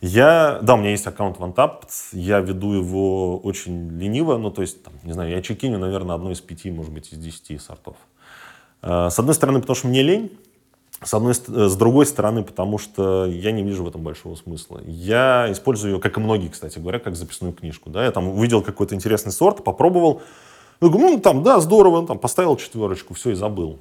Я, 0.00 0.60
да, 0.62 0.74
у 0.74 0.76
меня 0.78 0.90
есть 0.90 1.06
аккаунт 1.06 1.36
OneTapped, 1.36 1.90
я 2.12 2.40
веду 2.40 2.72
его 2.72 3.38
очень 3.38 3.90
лениво, 3.98 4.38
ну, 4.38 4.50
то 4.50 4.62
есть, 4.62 4.82
там, 4.82 4.94
не 5.02 5.12
знаю, 5.12 5.30
я 5.30 5.42
чекиню, 5.42 5.78
наверное, 5.78 6.14
одно 6.14 6.30
из 6.30 6.40
пяти, 6.40 6.70
может 6.70 6.90
быть, 6.90 7.12
из 7.12 7.18
десяти 7.18 7.58
сортов. 7.58 7.96
Э, 8.80 9.08
С 9.10 9.18
одной 9.18 9.34
стороны, 9.34 9.60
потому 9.60 9.76
что 9.76 9.88
мне 9.88 10.02
лень, 10.02 10.30
с, 11.02 11.14
одной, 11.14 11.32
э, 11.32 11.68
с 11.68 11.76
другой 11.76 12.06
стороны, 12.06 12.42
потому 12.42 12.78
что 12.78 13.26
я 13.26 13.52
не 13.52 13.62
вижу 13.62 13.84
в 13.84 13.88
этом 13.88 14.02
большого 14.02 14.36
смысла. 14.36 14.80
Я 14.86 15.48
использую 15.50 15.94
ее, 15.94 16.00
как 16.00 16.16
и 16.16 16.20
многие, 16.20 16.48
кстати 16.48 16.78
говоря, 16.78 16.98
как 16.98 17.16
записную 17.16 17.52
книжку. 17.52 17.90
Да? 17.90 18.04
Я 18.04 18.10
там 18.10 18.28
увидел 18.28 18.62
какой-то 18.62 18.94
интересный 18.94 19.32
сорт, 19.32 19.64
попробовал. 19.64 20.22
Я 20.80 20.88
говорю, 20.88 21.10
ну, 21.10 21.20
там, 21.20 21.42
да, 21.42 21.60
здорово, 21.60 22.06
там, 22.06 22.18
поставил 22.18 22.56
четверочку, 22.56 23.14
все, 23.14 23.30
и 23.30 23.34
забыл. 23.34 23.78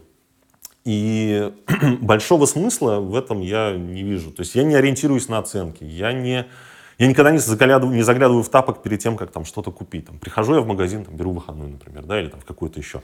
И 0.83 1.51
большого 2.01 2.45
смысла 2.45 2.99
в 2.99 3.15
этом 3.15 3.41
я 3.41 3.75
не 3.75 4.03
вижу. 4.03 4.31
То 4.31 4.41
есть 4.41 4.55
я 4.55 4.63
не 4.63 4.75
ориентируюсь 4.75 5.29
на 5.29 5.37
оценки. 5.37 5.83
Я, 5.83 6.11
не, 6.11 6.45
я 6.97 7.07
никогда 7.07 7.31
не 7.31 7.37
заглядываю, 7.37 7.95
не 7.95 8.03
заглядываю 8.03 8.43
в 8.43 8.49
тапок 8.49 8.81
перед 8.81 8.99
тем, 8.99 9.15
как 9.15 9.31
там 9.31 9.45
что-то 9.45 9.71
купить. 9.71 10.07
Там, 10.07 10.19
прихожу 10.19 10.55
я 10.55 10.61
в 10.61 10.67
магазин, 10.67 11.05
там, 11.05 11.15
беру 11.15 11.31
выходной, 11.31 11.69
например, 11.69 12.03
да, 12.05 12.19
или 12.19 12.27
там 12.27 12.41
в 12.41 12.45
какой-то 12.45 12.79
еще. 12.79 13.01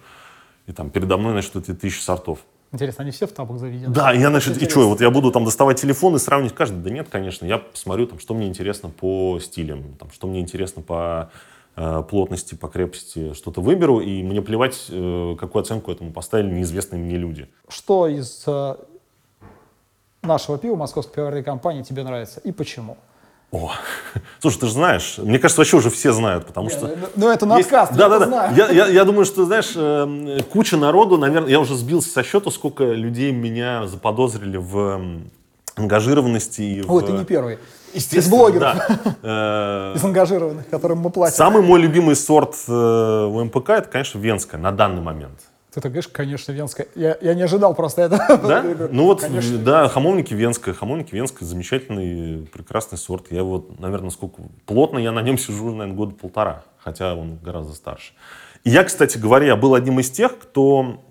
И 0.68 0.74
там 0.74 0.90
передо 0.90 1.18
мной, 1.18 1.32
значит, 1.32 1.56
эти 1.56 1.74
тысячи 1.74 2.02
сортов. 2.02 2.40
Интересно, 2.72 3.04
они 3.04 3.12
все 3.12 3.28
в 3.28 3.32
тапок 3.32 3.60
заведены? 3.60 3.94
Да, 3.94 4.12
я, 4.12 4.30
значит, 4.30 4.62
и 4.62 4.68
что, 4.68 4.90
вот 4.90 5.00
я 5.00 5.10
буду 5.10 5.32
там 5.32 5.46
доставать 5.46 5.80
телефон 5.80 6.16
и 6.16 6.20
сравнивать 6.20 6.56
каждый? 6.56 6.82
Да 6.82 6.90
нет, 6.90 7.08
конечно, 7.10 7.46
я 7.46 7.60
посмотрю, 7.60 8.08
там, 8.08 8.20
что 8.20 8.34
мне 8.34 8.48
интересно 8.48 8.90
по 8.90 9.40
стилям, 9.40 9.94
там, 9.98 10.10
что 10.12 10.28
мне 10.28 10.42
интересно 10.42 10.82
по 10.82 11.30
плотности, 11.76 12.56
по 12.56 12.68
крепости, 12.68 13.34
что-то 13.34 13.62
выберу, 13.62 14.00
и 14.00 14.24
мне 14.24 14.42
плевать, 14.42 14.86
э, 14.90 15.36
какую 15.38 15.62
оценку 15.62 15.92
этому 15.92 16.12
поставили 16.12 16.50
неизвестные 16.52 17.02
мне 17.02 17.18
люди. 17.18 17.50
Что 17.68 18.08
из 18.08 18.44
э, 18.48 18.76
нашего 20.22 20.58
пива 20.58 20.76
московской 20.76 21.16
пивоварной 21.16 21.44
компании 21.44 21.84
тебе 21.84 22.04
нравится 22.04 22.40
и 22.40 22.52
почему? 22.52 22.98
О, 23.52 23.72
слушай, 24.40 24.60
ты 24.60 24.66
же 24.68 24.74
знаешь, 24.74 25.18
мне 25.18 25.40
кажется, 25.40 25.62
вообще 25.62 25.78
уже 25.78 25.90
все 25.90 26.12
знают, 26.12 26.46
потому 26.46 26.70
что... 26.70 26.96
Ну, 27.16 27.30
это 27.30 27.46
надкаст, 27.46 27.92
я 27.92 27.98
да, 27.98 28.20
да, 28.20 28.26
да. 28.26 28.52
Я, 28.56 28.70
я, 28.70 28.88
я 28.88 29.04
думаю, 29.06 29.26
что, 29.26 29.46
знаешь, 29.46 29.74
э, 29.76 30.40
куча 30.52 30.78
народу, 30.78 31.18
наверное, 31.18 31.50
я 31.50 31.60
уже 31.60 31.76
сбился 31.76 32.10
со 32.10 32.24
счета, 32.24 32.52
сколько 32.52 32.84
людей 32.84 33.32
меня 33.32 33.88
заподозрили 33.88 34.58
в 34.58 35.02
ангажированности 35.76 36.62
и 36.62 36.82
в... 36.82 36.92
Ой, 36.92 37.04
ты 37.04 37.12
не 37.12 37.26
первый. 37.26 37.60
Из 37.94 38.30
блогеров, 38.30 38.76
да. 38.78 39.16
Э, 39.24 39.94
из 39.96 40.04
ангажированных, 40.04 40.68
которым 40.70 41.00
мы 41.00 41.10
платим. 41.10 41.36
Самый 41.36 41.62
мой 41.62 41.80
любимый 41.80 42.16
сорт 42.16 42.56
э, 42.68 42.72
у 42.72 43.44
МПК 43.44 43.70
это, 43.70 43.90
конечно, 43.90 44.20
венская 44.20 44.60
на 44.60 44.72
данный 44.72 45.02
момент. 45.02 45.40
Ты 45.76 45.82
так 45.82 45.92
говоришь, 45.92 46.10
конечно, 46.10 46.54
венская. 46.54 46.88
Я, 46.96 47.18
я 47.20 47.34
не 47.34 47.42
ожидал 47.42 47.74
просто 47.74 48.04
это. 48.04 48.40
Да? 48.48 48.64
Ну 48.92 49.06
вот, 49.06 49.22
конечно. 49.22 49.58
да, 49.58 49.90
хамовники 49.90 50.34
венская. 50.34 50.74
Хамовники 50.74 51.14
венская 51.14 51.46
замечательный, 51.46 52.48
прекрасный 52.48 52.98
сорт. 52.98 53.30
Я 53.30 53.44
вот, 53.44 53.78
наверное, 53.80 54.10
сколько... 54.10 54.42
Плотно 54.66 55.00
я 55.00 55.12
на 55.12 55.22
нем 55.22 55.38
сижу, 55.38 55.72
наверное, 55.72 55.96
года 55.96 56.16
полтора, 56.16 56.64
хотя 56.78 57.16
он 57.16 57.38
гораздо 57.38 57.74
старше. 57.74 58.14
И 58.64 58.70
я, 58.70 58.84
кстати 58.84 59.18
говоря, 59.18 59.56
был 59.56 59.74
одним 59.76 60.00
из 60.00 60.10
тех, 60.10 60.38
кто 60.38 61.02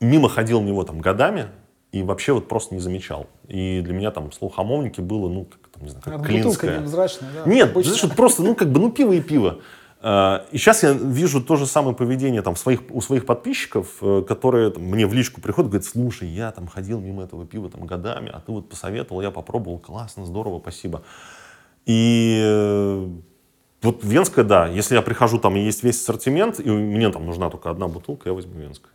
мимо 0.00 0.28
ходил 0.28 0.60
него 0.62 0.82
там 0.82 1.00
годами 1.00 1.46
и 1.92 2.02
вообще 2.02 2.32
вот 2.32 2.48
просто 2.48 2.74
не 2.74 2.80
замечал. 2.80 3.26
И 3.48 3.80
для 3.80 3.94
меня 3.94 4.10
там 4.10 4.32
слово 4.32 4.52
хамовники 4.52 5.00
было, 5.00 5.28
ну, 5.28 5.44
как 5.44 5.70
там, 5.72 5.84
не 5.84 5.88
знаю, 5.90 6.02
как 6.04 6.18
Бутылка 6.18 6.32
клинское. 6.32 6.80
невзрачная, 6.80 7.30
да? 7.32 7.50
Нет, 7.50 7.70
Обычно. 7.70 7.90
знаешь, 7.92 8.04
вот 8.04 8.16
просто, 8.16 8.42
ну, 8.42 8.54
как 8.54 8.70
бы, 8.70 8.80
ну, 8.80 8.90
пиво 8.90 9.12
и 9.12 9.20
пиво. 9.20 9.60
А, 10.00 10.44
И 10.52 10.58
сейчас 10.58 10.82
я 10.82 10.92
вижу 10.92 11.42
то 11.42 11.56
же 11.56 11.66
самое 11.66 11.96
поведение 11.96 12.42
там, 12.42 12.54
своих, 12.54 12.82
у 12.90 13.00
своих 13.00 13.24
подписчиков, 13.24 13.96
э, 14.02 14.22
которые 14.28 14.70
там, 14.70 14.82
мне 14.84 15.06
в 15.06 15.14
личку 15.14 15.40
приходят, 15.40 15.70
говорят, 15.70 15.86
слушай, 15.86 16.28
я 16.28 16.52
там 16.52 16.66
ходил 16.66 17.00
мимо 17.00 17.24
этого 17.24 17.46
пива 17.46 17.70
там, 17.70 17.86
годами, 17.86 18.30
а 18.32 18.40
ты 18.40 18.52
вот 18.52 18.68
посоветовал, 18.68 19.22
я 19.22 19.30
попробовал, 19.30 19.78
классно, 19.78 20.26
здорово, 20.26 20.60
спасибо. 20.60 21.02
И 21.86 22.40
э, 22.44 23.08
вот 23.82 24.04
венская, 24.04 24.44
да, 24.44 24.66
если 24.66 24.96
я 24.96 25.02
прихожу 25.02 25.38
там 25.38 25.56
и 25.56 25.60
есть 25.60 25.82
весь 25.82 26.00
ассортимент, 26.00 26.60
и 26.60 26.68
мне 26.68 27.08
там 27.10 27.24
нужна 27.24 27.48
только 27.48 27.70
одна 27.70 27.88
бутылка, 27.88 28.28
я 28.28 28.34
возьму 28.34 28.60
венскую. 28.60 28.92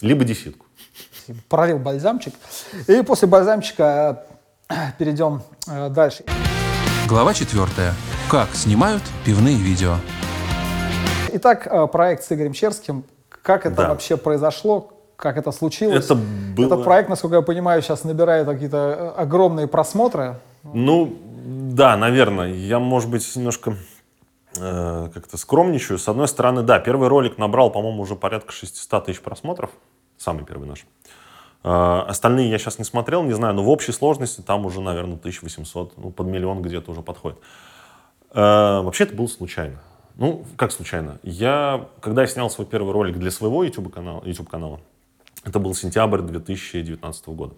Либо 0.00 0.24
десятку. 0.24 0.66
Пролил 1.48 1.78
бальзамчик. 1.78 2.34
И 2.86 3.02
после 3.02 3.28
бальзамчика 3.28 4.24
э, 4.68 4.74
перейдем 4.98 5.42
э, 5.66 5.88
дальше. 5.88 6.24
Глава 7.08 7.34
4. 7.34 7.66
Как 8.30 8.54
снимают 8.54 9.02
пивные 9.24 9.56
видео. 9.56 9.96
Итак, 11.32 11.66
э, 11.66 11.86
проект 11.86 12.24
с 12.24 12.32
Игорем 12.32 12.52
Черским. 12.52 13.04
Как 13.42 13.66
это 13.66 13.76
Да. 13.76 13.88
вообще 13.90 14.16
произошло? 14.16 14.90
Как 15.16 15.36
это 15.36 15.50
случилось? 15.52 16.04
Это 16.04 16.14
было- 16.14 16.66
Этот 16.66 16.84
проект, 16.84 17.08
насколько 17.08 17.36
я 17.36 17.42
понимаю, 17.42 17.82
сейчас 17.82 18.04
набирает 18.04 18.46
какие-то 18.46 19.10
огромные 19.16 19.66
просмотры. 19.66 20.36
Ну, 20.62 21.16
да, 21.44 21.96
наверное. 21.96 22.52
Я, 22.52 22.78
может 22.78 23.10
быть, 23.10 23.34
немножко 23.36 23.74
э, 24.60 25.08
как-то 25.12 25.36
скромничаю. 25.36 25.98
С 25.98 26.08
одной 26.08 26.28
стороны, 26.28 26.62
да, 26.62 26.78
первый 26.78 27.08
ролик 27.08 27.38
набрал, 27.38 27.70
по-моему, 27.70 28.02
уже 28.02 28.16
порядка 28.16 28.52
600 28.52 29.06
тысяч 29.06 29.20
просмотров. 29.20 29.70
Самый 30.18 30.44
первый 30.44 30.68
наш. 30.68 30.84
Э, 31.64 32.04
остальные 32.06 32.50
я 32.50 32.58
сейчас 32.58 32.78
не 32.78 32.84
смотрел, 32.84 33.22
не 33.22 33.32
знаю, 33.32 33.54
но 33.54 33.62
в 33.62 33.68
общей 33.70 33.92
сложности 33.92 34.40
там 34.40 34.66
уже, 34.66 34.80
наверное, 34.80 35.16
1800, 35.16 35.96
ну, 35.96 36.10
под 36.10 36.26
миллион 36.26 36.60
где-то 36.60 36.90
уже 36.90 37.02
подходит. 37.02 37.38
Э, 38.32 38.82
вообще 38.82 39.04
это 39.04 39.14
было 39.14 39.26
случайно. 39.26 39.80
Ну, 40.16 40.44
как 40.56 40.72
случайно? 40.72 41.20
Я, 41.22 41.88
когда 42.00 42.22
я 42.22 42.26
снял 42.28 42.50
свой 42.50 42.66
первый 42.66 42.92
ролик 42.92 43.16
для 43.18 43.30
своего 43.30 43.62
YouTube-канала, 43.62 44.22
YouTube 44.24 44.48
канала, 44.48 44.80
это 45.44 45.60
был 45.60 45.74
сентябрь 45.74 46.20
2019 46.20 47.28
года. 47.28 47.54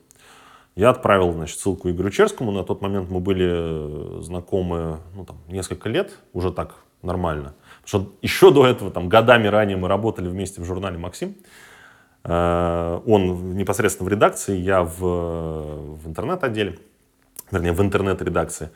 Я 0.76 0.90
отправил, 0.90 1.32
значит, 1.32 1.58
ссылку 1.58 1.90
Игорю 1.90 2.10
Черскому. 2.10 2.52
На 2.52 2.62
тот 2.62 2.80
момент 2.80 3.10
мы 3.10 3.20
были 3.20 3.48
э, 3.50 4.22
знакомы, 4.22 5.00
ну, 5.14 5.24
там, 5.24 5.38
несколько 5.48 5.88
лет, 5.88 6.12
уже 6.32 6.52
так 6.52 6.76
нормально. 7.02 7.54
Потому 7.82 8.04
что 8.04 8.12
еще 8.22 8.52
до 8.52 8.66
этого, 8.66 8.90
там, 8.90 9.08
годами 9.08 9.48
ранее 9.48 9.76
мы 9.76 9.88
работали 9.88 10.28
вместе 10.28 10.60
в 10.60 10.64
журнале 10.64 10.98
«Максим». 10.98 11.34
Э, 12.24 13.00
Он 13.06 13.56
непосредственно 13.56 14.08
в 14.08 14.12
редакции, 14.12 14.56
я 14.56 14.82
в, 14.82 14.98
в 14.98 16.08
интернет-отделе, 16.08 16.78
вернее, 17.50 17.72
в 17.72 17.80
интернет-редакции. 17.80 18.70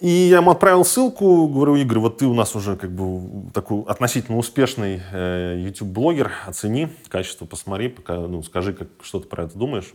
И 0.00 0.08
я 0.08 0.38
ему 0.38 0.50
отправил 0.50 0.84
ссылку, 0.84 1.46
говорю, 1.46 1.76
Игорь, 1.76 1.98
вот 1.98 2.18
ты 2.18 2.26
у 2.26 2.34
нас 2.34 2.56
уже 2.56 2.76
как 2.76 2.90
бы 2.90 3.50
такой 3.52 3.84
относительно 3.84 4.36
успешный 4.36 5.00
э, 5.12 5.56
YouTube-блогер, 5.60 6.32
оцени 6.44 6.88
качество, 7.08 7.46
посмотри, 7.46 7.88
пока, 7.88 8.16
ну, 8.16 8.42
скажи, 8.42 8.72
как, 8.72 8.88
что 9.00 9.20
ты 9.20 9.28
про 9.28 9.44
это 9.44 9.56
думаешь. 9.56 9.92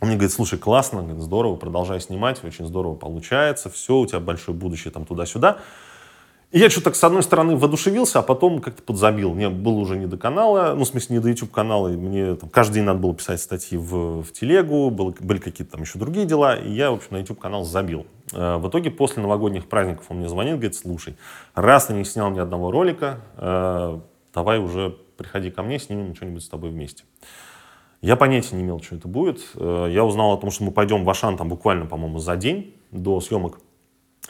Он 0.00 0.08
мне 0.08 0.16
говорит, 0.16 0.32
слушай, 0.32 0.58
классно, 0.58 1.02
говорит, 1.02 1.22
здорово, 1.22 1.56
продолжай 1.56 2.00
снимать, 2.00 2.42
очень 2.44 2.64
здорово 2.64 2.94
получается, 2.94 3.68
все, 3.68 3.98
у 3.98 4.06
тебя 4.06 4.20
большое 4.20 4.56
будущее 4.56 4.90
там 4.90 5.04
туда-сюда. 5.04 5.58
И 6.56 6.58
я 6.58 6.70
что-то 6.70 6.90
с 6.94 7.04
одной 7.04 7.22
стороны, 7.22 7.54
воодушевился, 7.54 8.20
а 8.20 8.22
потом 8.22 8.62
как-то 8.62 8.82
подзабил. 8.82 9.34
Мне 9.34 9.50
было 9.50 9.74
уже 9.74 9.98
не 9.98 10.06
до 10.06 10.16
канала, 10.16 10.72
ну, 10.74 10.84
в 10.84 10.88
смысле, 10.88 11.16
не 11.16 11.22
до 11.22 11.28
YouTube-канала. 11.28 11.88
и 11.92 11.96
Мне 11.98 12.34
там, 12.34 12.48
каждый 12.48 12.76
день 12.76 12.84
надо 12.84 12.98
было 12.98 13.14
писать 13.14 13.42
статьи 13.42 13.76
в, 13.76 14.22
в 14.22 14.32
телегу, 14.32 14.88
было, 14.88 15.14
были 15.20 15.36
какие-то 15.36 15.72
там 15.72 15.82
еще 15.82 15.98
другие 15.98 16.24
дела, 16.24 16.56
и 16.56 16.72
я, 16.72 16.92
в 16.92 16.94
общем, 16.94 17.08
на 17.10 17.18
YouTube-канал 17.18 17.64
забил. 17.64 18.06
Э, 18.32 18.56
В 18.56 18.70
итоге 18.70 18.90
после 18.90 19.20
новогодних 19.20 19.68
праздников 19.68 20.06
он 20.08 20.16
мне 20.16 20.30
звонит, 20.30 20.54
говорит, 20.54 20.74
слушай, 20.74 21.18
раз 21.54 21.88
ты 21.88 21.92
не 21.92 22.06
снял 22.06 22.30
ни 22.30 22.38
одного 22.38 22.70
ролика, 22.70 23.20
э, 23.36 24.00
давай 24.32 24.58
уже 24.58 24.96
приходи 25.18 25.50
ко 25.50 25.62
мне, 25.62 25.78
снимем 25.78 26.14
что-нибудь 26.14 26.42
с 26.42 26.48
тобой 26.48 26.70
вместе. 26.70 27.04
Я 28.00 28.16
понятия 28.16 28.56
не 28.56 28.62
имел, 28.62 28.80
что 28.80 28.96
это 28.96 29.08
будет. 29.08 29.42
Э, 29.56 29.90
Я 29.90 30.06
узнал 30.06 30.32
о 30.32 30.38
том, 30.38 30.50
что 30.50 30.64
мы 30.64 30.70
пойдем 30.70 31.04
в 31.04 31.10
Ашан 31.10 31.36
там 31.36 31.50
буквально, 31.50 31.84
по-моему, 31.84 32.18
за 32.18 32.34
день 32.34 32.74
до 32.92 33.20
съемок. 33.20 33.58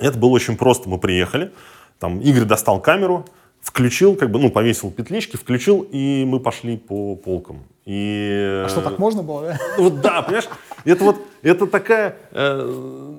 Это 0.01 0.19
было 0.19 0.31
очень 0.31 0.57
просто. 0.57 0.89
Мы 0.89 0.99
приехали, 0.99 1.53
там 1.99 2.21
Игорь 2.21 2.45
достал 2.45 2.81
камеру, 2.81 3.25
включил, 3.61 4.15
как 4.17 4.31
бы, 4.31 4.39
ну, 4.39 4.51
повесил 4.51 4.91
петлички, 4.91 5.37
включил, 5.37 5.87
и 5.91 6.25
мы 6.27 6.41
пошли 6.41 6.77
по 6.77 7.17
полкам. 7.17 7.65
И, 7.85 8.63
А 8.65 8.69
что, 8.69 8.81
так 8.81 8.99
можно 8.99 9.23
было, 9.23 9.43
да? 9.49 9.59
ну, 9.79 9.85
Вот 9.85 10.01
да, 10.01 10.23
понимаешь, 10.23 10.49
это 10.85 11.05
вот, 11.05 11.17
это 11.43 11.67
такая, 11.67 12.17
э, 12.33 13.15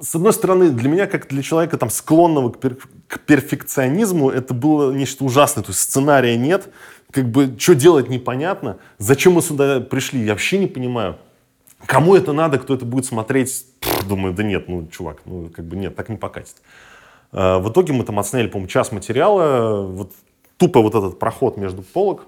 с 0.00 0.14
одной 0.14 0.32
стороны, 0.32 0.70
для 0.70 0.88
меня, 0.88 1.06
как 1.06 1.28
для 1.28 1.42
человека, 1.42 1.76
там, 1.76 1.90
склонного 1.90 2.50
к, 2.50 2.58
пер- 2.58 2.78
к 3.06 3.20
перфекционизму 3.20 4.30
это 4.30 4.54
было 4.54 4.92
нечто 4.92 5.24
ужасное. 5.24 5.62
То 5.62 5.70
есть 5.70 5.80
сценария 5.80 6.36
нет, 6.36 6.68
как 7.10 7.28
бы 7.30 7.54
что 7.58 7.74
делать 7.74 8.08
непонятно. 8.08 8.78
Зачем 8.98 9.32
мы 9.34 9.42
сюда 9.42 9.80
пришли, 9.80 10.24
я 10.24 10.32
вообще 10.32 10.58
не 10.58 10.66
понимаю. 10.66 11.16
Кому 11.86 12.14
это 12.14 12.32
надо, 12.32 12.58
кто 12.58 12.74
это 12.74 12.84
будет 12.84 13.04
смотреть? 13.06 13.66
Пфф, 13.80 14.06
думаю, 14.06 14.34
да 14.34 14.42
нет, 14.42 14.68
ну, 14.68 14.86
чувак, 14.88 15.22
ну, 15.24 15.50
как 15.54 15.64
бы 15.66 15.76
нет, 15.76 15.96
так 15.96 16.08
не 16.08 16.16
покатит. 16.16 16.56
А, 17.32 17.58
в 17.58 17.70
итоге 17.70 17.92
мы 17.92 18.04
там 18.04 18.18
отсняли, 18.18 18.48
по-моему, 18.48 18.68
час 18.68 18.92
материала, 18.92 19.82
вот 19.82 20.12
тупо 20.56 20.82
вот 20.82 20.94
этот 20.94 21.18
проход 21.18 21.56
между 21.56 21.82
полок, 21.82 22.26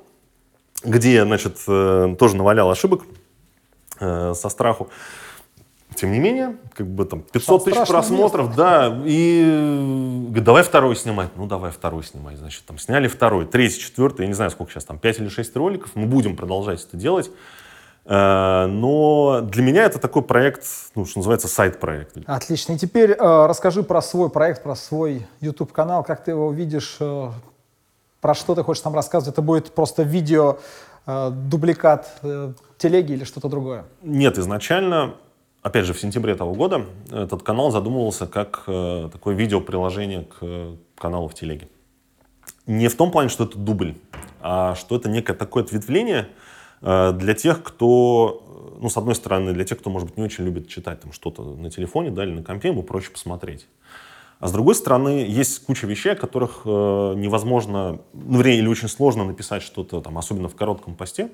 где 0.85 1.25
значит, 1.25 1.59
э, 1.69 2.17
тоже 2.19 2.37
навалял 2.37 2.71
ошибок 2.71 3.05
э, 4.01 4.33
со 4.35 4.49
страху. 4.49 4.89
Тем 5.95 6.13
не 6.13 6.19
менее, 6.19 6.57
как 6.75 6.87
бы 6.87 7.05
там 7.05 7.21
500 7.21 7.65
тысяч 7.65 7.87
просмотров, 7.87 8.49
место. 8.49 8.63
да, 8.63 9.03
и 9.05 10.27
давай 10.41 10.63
второй 10.63 10.97
снимать. 10.97 11.29
Ну, 11.37 11.47
давай 11.47 11.71
второй 11.71 12.03
снимать. 12.03 12.39
Значит, 12.39 12.65
там 12.65 12.79
сняли 12.79 13.09
второй, 13.09 13.45
третий, 13.45 13.79
четвертый, 13.79 14.23
я 14.23 14.29
не 14.29 14.33
знаю, 14.35 14.51
сколько 14.51 14.73
сейчас, 14.73 14.85
там 14.85 14.99
5 14.99 15.21
или 15.21 15.29
6 15.29 15.55
роликов. 15.57 15.91
Мы 15.95 16.07
будем 16.07 16.37
продолжать 16.37 16.83
это 16.83 16.97
делать. 16.97 17.31
Э, 18.05 18.67
но 18.67 19.41
для 19.43 19.63
меня 19.63 19.85
это 19.85 19.99
такой 19.99 20.23
проект, 20.23 20.65
ну, 20.95 21.05
что 21.05 21.21
называется, 21.21 21.49
сайт-проект. 21.49 22.17
Отлично. 22.27 22.73
И 22.73 22.79
теперь 22.79 23.13
э, 23.13 23.47
расскажи 23.47 23.83
про 23.83 24.03
свой 24.03 24.29
проект, 24.31 24.63
про 24.63 24.75
свой 24.75 25.27
YouTube-канал, 25.41 26.03
как 26.05 26.25
ты 26.25 26.33
его 26.33 26.51
видишь, 26.51 26.97
э, 27.01 27.31
про 28.21 28.35
что 28.35 28.55
ты 28.55 28.63
хочешь 28.63 28.83
там 28.83 28.95
рассказывать. 28.95 29.35
Это 29.35 29.43
будет 29.43 29.73
просто 29.73 30.03
видео, 30.03 30.59
э, 31.07 31.31
дубликат 31.31 32.11
э, 32.23 32.53
телеги 32.79 33.13
или 33.13 33.25
что-то 33.25 33.49
другое? 33.49 33.85
Нет, 34.03 34.37
изначально, 34.39 35.15
опять 35.63 35.85
же, 35.85 35.95
в 35.95 36.01
сентябре 36.01 36.35
того 36.35 36.55
года 36.55 36.87
этот 37.11 37.43
канал 37.43 37.71
задумывался 37.71 38.27
как 38.27 38.65
э, 38.67 39.11
такое 39.13 39.37
видеоприложение 39.37 40.25
к 40.25 40.77
каналу 41.01 41.29
в 41.29 41.35
телеге. 41.35 41.69
Не 42.67 42.89
в 42.89 42.97
том 42.97 43.11
плане, 43.13 43.29
что 43.29 43.45
это 43.45 43.59
дубль, 43.59 43.97
а 44.41 44.75
что 44.75 44.97
это 44.97 45.09
некое 45.09 45.35
такое 45.35 45.63
ответвление– 45.63 46.29
для 46.83 47.35
тех, 47.35 47.63
кто, 47.63 48.77
ну, 48.81 48.91
с 48.91 48.97
одной 48.97 49.15
стороны, 49.15 49.53
для 49.53 49.65
тех, 49.65 49.79
кто, 49.79 49.89
может 49.89 50.09
быть, 50.09 50.19
не 50.19 50.25
очень 50.25 50.45
любит 50.45 50.69
читать 50.69 51.01
там 51.01 51.13
что-то 51.13 51.43
на 51.43 51.71
телефоне, 51.71 52.11
да, 52.11 52.25
или 52.25 52.33
на 52.33 52.43
компе, 52.43 52.69
ему 52.69 52.83
проще 52.83 53.11
посмотреть. 53.11 53.67
А 54.43 54.49
с 54.49 54.53
другой 54.53 54.75
стороны, 54.75 55.25
есть 55.29 55.65
куча 55.65 55.87
вещей, 55.87 56.15
о 56.15 56.17
которых 56.17 56.63
э, 56.65 56.69
невозможно, 57.17 58.01
ну, 58.13 58.39
вернее, 58.39 58.59
или 58.59 58.67
очень 58.67 58.89
сложно 58.89 59.25
написать 59.25 59.63
что-то 59.63 60.01
там, 60.01 60.19
особенно 60.19 60.49
в 60.49 60.57
коротком 60.57 60.97
посте. 60.97 61.31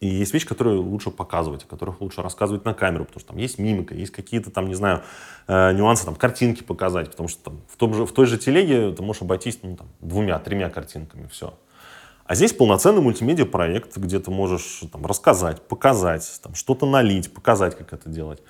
И 0.00 0.06
есть 0.06 0.32
вещи, 0.32 0.46
которые 0.46 0.78
лучше 0.78 1.10
показывать, 1.10 1.64
о 1.64 1.66
которых 1.66 2.00
лучше 2.00 2.22
рассказывать 2.22 2.64
на 2.64 2.72
камеру, 2.72 3.04
потому 3.04 3.20
что 3.20 3.28
там 3.28 3.36
есть 3.36 3.58
мимика, 3.58 3.94
есть 3.94 4.12
какие-то 4.12 4.50
там, 4.50 4.68
не 4.68 4.74
знаю, 4.74 5.02
э, 5.48 5.72
нюансы, 5.74 6.06
там, 6.06 6.14
картинки 6.14 6.62
показать, 6.62 7.10
потому 7.10 7.28
что 7.28 7.50
там, 7.50 7.60
в, 7.68 7.76
том 7.76 7.92
же, 7.92 8.06
в 8.06 8.12
той 8.12 8.24
же 8.24 8.38
телеге 8.38 8.92
ты 8.92 9.02
можешь 9.02 9.20
обойтись 9.20 9.58
ну, 9.62 9.76
там, 9.76 9.88
двумя-тремя 10.00 10.70
картинками, 10.70 11.26
все. 11.26 11.52
А 12.28 12.34
здесь 12.34 12.52
полноценный 12.52 13.00
мультимедиа-проект, 13.00 13.96
где 13.96 14.20
ты 14.20 14.30
можешь 14.30 14.82
там, 14.92 15.06
рассказать, 15.06 15.62
показать, 15.62 16.40
там, 16.42 16.54
что-то 16.54 16.84
налить, 16.84 17.32
показать, 17.32 17.76
как 17.76 17.94
это 17.94 18.10
делать. 18.10 18.42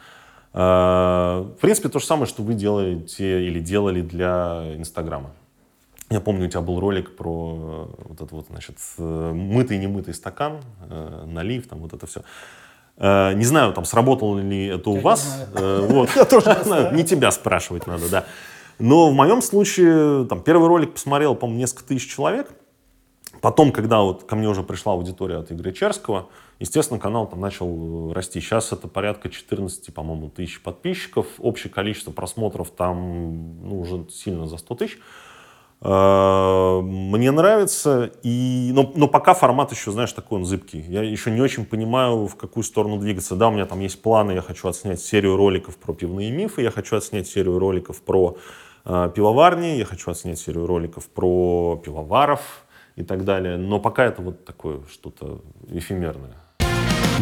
А, 0.53 1.43
в 1.43 1.61
принципе, 1.61 1.89
то 1.89 2.01
же 2.01 2.05
самое, 2.05 2.27
что 2.27 2.43
вы 2.43 2.55
делаете 2.55 3.47
или 3.47 3.61
делали 3.61 4.03
для 4.03 4.75
Инстаграма. 4.77 5.31
Я 6.11 6.21
помню, 6.21 6.47
у 6.47 6.49
тебя 6.49 6.61
был 6.61 6.81
ролик 6.81 7.15
про 7.15 7.89
э, 7.99 8.03
вот 8.09 8.17
этот 8.17 8.33
вот, 8.33 8.47
значит, 8.51 8.79
э, 8.99 9.33
мытый 9.33 9.77
и 9.77 9.81
немытый 9.81 10.13
стакан, 10.13 10.61
э, 10.91 11.25
налив, 11.27 11.69
там 11.69 11.79
вот 11.79 11.93
это 11.93 12.07
все. 12.07 12.23
Не 13.01 13.45
знаю, 13.45 13.73
там 13.75 13.85
сработало 13.85 14.41
ли 14.41 14.67
это 14.67 14.91
у 14.91 14.97
Я 14.97 15.03
вас. 15.03 15.47
Вот. 15.55 16.11
Я 16.17 16.25
тоже 16.25 16.47
не 16.47 16.65
знаю. 16.65 16.97
Не 16.97 17.05
тебя 17.05 17.31
спрашивать 17.31 17.87
надо, 17.87 18.09
да. 18.11 18.25
Но 18.81 19.11
в 19.11 19.15
моем 19.15 19.41
случае, 19.41 20.27
там, 20.27 20.43
первый 20.43 20.67
ролик 20.67 20.95
посмотрел, 20.95 21.37
по-моему, 21.37 21.61
несколько 21.61 21.85
тысяч 21.85 22.13
человек. 22.13 22.51
Потом, 23.41 23.73
когда 23.73 24.01
вот 24.01 24.25
ко 24.25 24.37
мне 24.37 24.49
уже 24.49 24.63
пришла 24.63 24.93
аудитория 24.93 25.37
от 25.37 25.53
Игоря 25.53 25.73
Черского, 25.73 26.29
естественно, 26.59 26.99
канал 26.99 27.27
там 27.27 27.41
начал 27.41 28.11
э, 28.11 28.13
расти. 28.15 28.41
Сейчас 28.41 28.73
это 28.73 28.89
порядка 28.89 29.31
14, 29.31 29.95
по-моему, 29.95 30.29
тысяч 30.29 30.63
подписчиков. 30.63 31.27
Общее 31.39 31.73
количество 31.73 32.11
просмотров 32.11 32.71
там 32.71 33.63
ну, 33.63 33.81
уже 33.81 34.07
сильно 34.11 34.47
за 34.47 34.57
100 34.57 34.75
тысяч. 34.75 34.99
Э, 35.81 36.81
мне 36.83 37.31
нравится, 37.31 38.11
и, 38.23 38.71
но, 38.73 38.91
но 38.95 39.07
пока 39.07 39.35
формат 39.35 39.71
еще, 39.71 39.93
знаешь, 39.93 40.13
такой 40.13 40.39
он 40.39 40.45
зыбкий. 40.45 40.81
Я 40.81 41.03
еще 41.03 41.31
не 41.31 41.41
очень 41.41 41.65
понимаю, 41.65 42.27
в 42.27 42.37
какую 42.37 42.65
сторону 42.65 42.99
двигаться. 42.99 43.37
Да, 43.37 43.49
у 43.49 43.53
меня 43.53 43.67
там 43.67 43.81
есть 43.81 44.03
планы, 44.03 44.33
я 44.33 44.43
хочу 44.43 44.69
отснять 44.69 45.01
серию 45.01 45.37
роликов 45.37 45.77
про 45.77 45.93
пивные 45.93 46.33
мифы, 46.33 46.63
я 46.63 46.71
хочу 46.71 46.97
отснять 46.97 47.29
серию 47.29 47.59
роликов 47.59 48.03
про 48.03 48.37
э, 48.85 49.11
пивоварни, 49.15 49.77
я 49.79 49.85
хочу 49.85 50.11
отснять 50.11 50.41
серию 50.41 50.67
роликов 50.67 51.09
про 51.09 51.81
пивоваров, 51.85 52.65
и 52.99 53.05
так 53.05 53.25
далее. 53.25 53.57
Но 53.57 53.79
пока 53.79 54.05
это 54.05 54.23
вот 54.23 54.45
такое 54.45 54.81
что-то 54.91 55.41
эфемерное. 55.69 56.35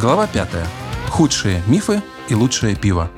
Глава 0.00 0.26
пятая. 0.26 0.66
Худшие 1.10 1.62
мифы 1.68 2.02
и 2.28 2.34
лучшее 2.34 2.74
пиво. 2.74 3.10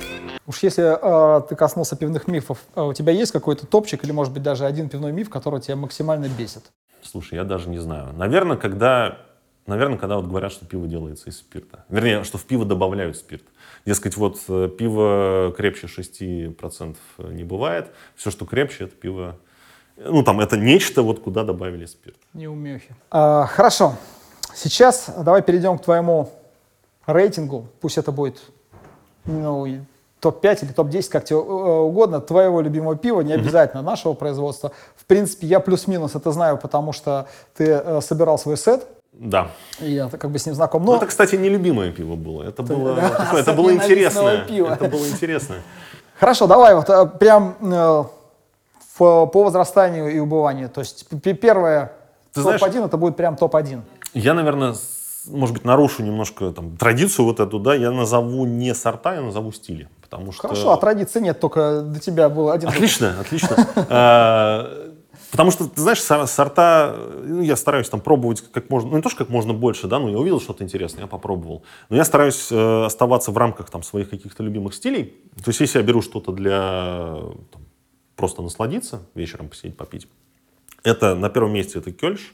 Уж 0.45 0.59
если 0.63 0.83
э, 0.83 1.41
ты 1.47 1.55
коснулся 1.55 1.95
пивных 1.95 2.27
мифов, 2.27 2.57
э, 2.75 2.81
у 2.81 2.93
тебя 2.93 3.13
есть 3.13 3.31
какой-то 3.31 3.65
топчик 3.65 4.03
или, 4.03 4.11
может 4.11 4.33
быть, 4.33 4.43
даже 4.43 4.65
один 4.65 4.89
пивной 4.89 5.11
миф, 5.11 5.29
который 5.29 5.61
тебя 5.61 5.75
максимально 5.75 6.27
бесит? 6.27 6.63
Слушай, 7.01 7.35
я 7.35 7.43
даже 7.43 7.69
не 7.69 7.77
знаю. 7.77 8.13
Наверное, 8.13 8.57
когда, 8.57 9.19
наверное, 9.65 9.97
когда 9.97 10.17
вот 10.17 10.25
говорят, 10.25 10.51
что 10.51 10.65
пиво 10.65 10.87
делается 10.87 11.29
из 11.29 11.37
спирта. 11.37 11.85
Вернее, 11.87 12.23
что 12.23 12.37
в 12.37 12.45
пиво 12.45 12.65
добавляют 12.65 13.15
спирт. 13.15 13.43
Дескать, 13.85 14.17
вот 14.17 14.39
э, 14.49 14.69
пиво 14.77 15.53
крепче 15.55 15.87
6% 15.87 16.97
не 17.31 17.43
бывает. 17.43 17.91
Все, 18.15 18.31
что 18.31 18.45
крепче, 18.45 18.85
это 18.85 18.95
пиво 18.95 19.37
ну, 20.05 20.23
там, 20.23 20.39
это 20.39 20.57
нечто, 20.57 21.01
вот 21.01 21.19
куда 21.19 21.43
добавили 21.43 21.85
спирт. 21.85 22.17
Неумехи. 22.33 22.95
А, 23.11 23.45
хорошо. 23.45 23.95
Сейчас 24.55 25.09
давай 25.17 25.41
перейдем 25.41 25.77
к 25.77 25.83
твоему 25.83 26.29
рейтингу. 27.05 27.67
Пусть 27.81 27.97
это 27.97 28.11
будет 28.11 28.41
ну, 29.25 29.67
топ-5 30.19 30.65
или 30.65 30.71
топ-10, 30.71 31.09
как 31.09 31.25
тебе 31.25 31.39
э, 31.39 31.41
угодно, 31.41 32.19
твоего 32.19 32.61
любимого 32.61 32.95
пива, 32.95 33.21
не 33.21 33.33
обязательно 33.33 33.81
mm-hmm. 33.81 33.85
нашего 33.85 34.13
производства. 34.13 34.71
В 34.95 35.05
принципе, 35.05 35.47
я 35.47 35.59
плюс-минус 35.59 36.15
это 36.15 36.31
знаю, 36.31 36.57
потому 36.57 36.93
что 36.93 37.27
ты 37.55 37.65
э, 37.65 38.01
собирал 38.01 38.37
свой 38.37 38.57
сет. 38.57 38.85
Да. 39.13 39.49
И 39.79 39.91
я 39.91 40.07
как 40.09 40.29
бы 40.29 40.39
с 40.39 40.45
ним 40.45 40.55
знаком. 40.55 40.85
Но... 40.85 40.95
Это, 40.95 41.07
кстати, 41.07 41.35
не 41.35 41.49
любимое 41.49 41.91
пиво 41.91 42.15
было. 42.15 42.43
Это, 42.43 42.63
это 42.63 42.73
было, 42.73 42.95
да, 42.95 43.09
такое, 43.09 43.41
это 43.41 43.53
было 43.53 43.73
интересное. 43.73 44.45
Пиво. 44.45 44.73
Это 44.73 44.85
было 44.85 45.07
интересное. 45.07 45.61
Хорошо, 46.19 46.47
давай 46.47 46.75
вот 46.75 46.89
э, 46.89 47.05
прям 47.05 47.55
по, 48.99 49.27
по 49.27 49.45
возрастанию 49.45 50.13
и 50.13 50.19
убыванию. 50.19 50.69
То 50.69 50.81
есть 50.81 51.07
первое 51.39 51.93
топ-1 52.33 52.85
это 52.85 52.97
будет 52.97 53.15
прям 53.15 53.37
топ-1. 53.37 53.81
Я, 54.13 54.33
наверное, 54.33 54.75
может 55.25 55.55
быть, 55.55 55.63
нарушу 55.63 56.03
немножко 56.03 56.51
там, 56.51 56.75
традицию 56.75 57.25
вот 57.25 57.39
эту, 57.39 57.59
да, 57.59 57.75
я 57.75 57.91
назову 57.91 58.45
не 58.45 58.75
сорта, 58.75 59.15
я 59.15 59.21
назову 59.21 59.53
стили. 59.53 59.87
Потому 60.01 60.33
что... 60.33 60.41
Хорошо, 60.41 60.73
а 60.73 60.77
традиции 60.77 61.21
нет, 61.21 61.39
только 61.39 61.81
до 61.81 61.99
тебя 62.01 62.27
был 62.27 62.51
один. 62.51 62.67
Отлично, 62.67 63.15
отлично. 63.21 63.55
А, 63.89 64.91
потому 65.31 65.51
что, 65.51 65.69
ты 65.69 65.79
знаешь, 65.79 66.01
сорта, 66.01 66.93
ну, 67.23 67.41
я 67.41 67.55
стараюсь 67.55 67.87
там 67.87 68.01
пробовать 68.01 68.43
как 68.51 68.69
можно, 68.69 68.89
ну 68.89 68.97
не 68.97 69.01
то, 69.01 69.09
что 69.09 69.19
как 69.19 69.29
можно 69.29 69.53
больше, 69.53 69.87
да, 69.87 69.99
но 69.99 70.09
я 70.09 70.17
увидел 70.17 70.41
что-то 70.41 70.65
интересное, 70.65 71.01
я 71.01 71.07
попробовал. 71.07 71.63
Но 71.87 71.95
я 71.95 72.03
стараюсь 72.03 72.51
э, 72.51 72.85
оставаться 72.85 73.31
в 73.31 73.37
рамках 73.37 73.69
там 73.69 73.81
своих 73.83 74.09
каких-то 74.09 74.43
любимых 74.43 74.73
стилей. 74.73 75.15
То 75.37 75.51
есть, 75.51 75.61
если 75.61 75.79
я 75.79 75.85
беру 75.85 76.01
что-то 76.01 76.33
для 76.33 77.15
там, 77.51 77.61
просто 78.19 78.41
насладиться, 78.41 79.01
вечером 79.15 79.47
посидеть, 79.47 79.77
попить. 79.77 80.07
Это 80.83 81.15
на 81.15 81.29
первом 81.29 81.53
месте 81.53 81.79
это 81.79 81.93
Кёльш. 81.93 82.33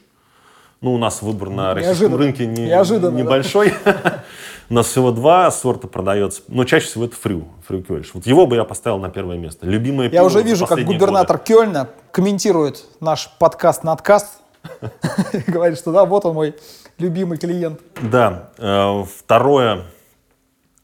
Ну, 0.80 0.92
у 0.92 0.98
нас 0.98 1.22
выбор 1.22 1.48
на 1.48 1.74
российском 1.74 2.16
рынке 2.16 2.44
не, 2.44 2.66
небольшой. 2.66 3.72
У 4.68 4.74
нас 4.74 4.88
всего 4.88 5.12
два 5.12 5.48
сорта 5.52 5.86
продается, 5.86 6.42
но 6.48 6.64
чаще 6.64 6.86
всего 6.86 7.04
это 7.04 7.14
фрю, 7.14 7.46
фрю 7.68 7.84
Кёльш. 7.84 8.10
Вот 8.14 8.26
его 8.26 8.48
бы 8.48 8.56
я 8.56 8.64
поставил 8.64 8.98
на 8.98 9.10
первое 9.10 9.38
место. 9.38 9.64
Любимое 9.64 10.10
Я 10.10 10.24
уже 10.24 10.42
вижу, 10.42 10.66
как 10.66 10.80
губернатор 10.80 11.36
годы. 11.36 11.46
Кёльна 11.46 11.88
комментирует 12.10 12.84
наш 13.00 13.30
подкаст 13.38 13.84
«Надкаст». 13.84 14.40
Говорит, 15.46 15.78
что 15.78 15.92
да, 15.92 16.04
вот 16.04 16.24
он 16.24 16.34
мой 16.34 16.56
любимый 16.98 17.38
клиент. 17.38 17.80
Да. 18.02 18.50
Э, 18.58 19.04
второе, 19.04 19.84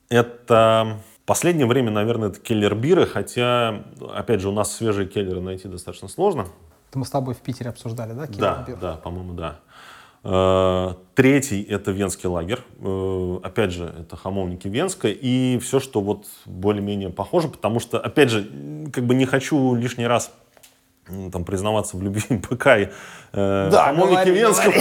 это 0.08 1.00
последнее 1.32 1.66
время, 1.66 1.90
наверное, 1.90 2.28
это 2.28 2.38
келлер-биры, 2.40 3.06
хотя, 3.06 3.84
опять 4.14 4.42
же, 4.42 4.50
у 4.50 4.52
нас 4.52 4.70
свежие 4.76 5.08
келлеры 5.08 5.40
найти 5.40 5.66
достаточно 5.66 6.06
сложно. 6.06 6.48
Это 6.90 6.98
мы 6.98 7.06
с 7.06 7.10
тобой 7.10 7.32
в 7.32 7.38
Питере 7.38 7.70
обсуждали, 7.70 8.12
да, 8.12 8.26
Да, 8.26 8.66
да, 8.78 8.96
по-моему, 8.96 9.32
да. 9.32 9.60
Э, 10.24 10.92
третий— 11.14 11.62
это 11.70 11.90
венский 11.90 12.28
лагерь. 12.28 12.58
Э, 12.80 13.38
опять 13.42 13.72
же, 13.72 13.94
это 13.98 14.14
хамовники 14.14 14.68
Венска. 14.68 15.08
И 15.08 15.58
все, 15.60 15.80
что 15.80 16.02
вот 16.02 16.26
более-менее 16.44 17.08
похоже, 17.08 17.48
потому 17.48 17.80
что, 17.80 17.98
опять 17.98 18.28
же, 18.28 18.46
как 18.92 19.04
бы 19.04 19.14
не 19.14 19.24
хочу 19.24 19.74
лишний 19.74 20.06
раз 20.06 20.34
там 21.32 21.44
признаваться 21.44 21.96
в 21.96 22.02
любви 22.02 22.22
МПК 22.30 22.66
и 22.78 22.88
э, 23.32 23.68
Да, 23.70 23.92
Венского. 23.92 24.72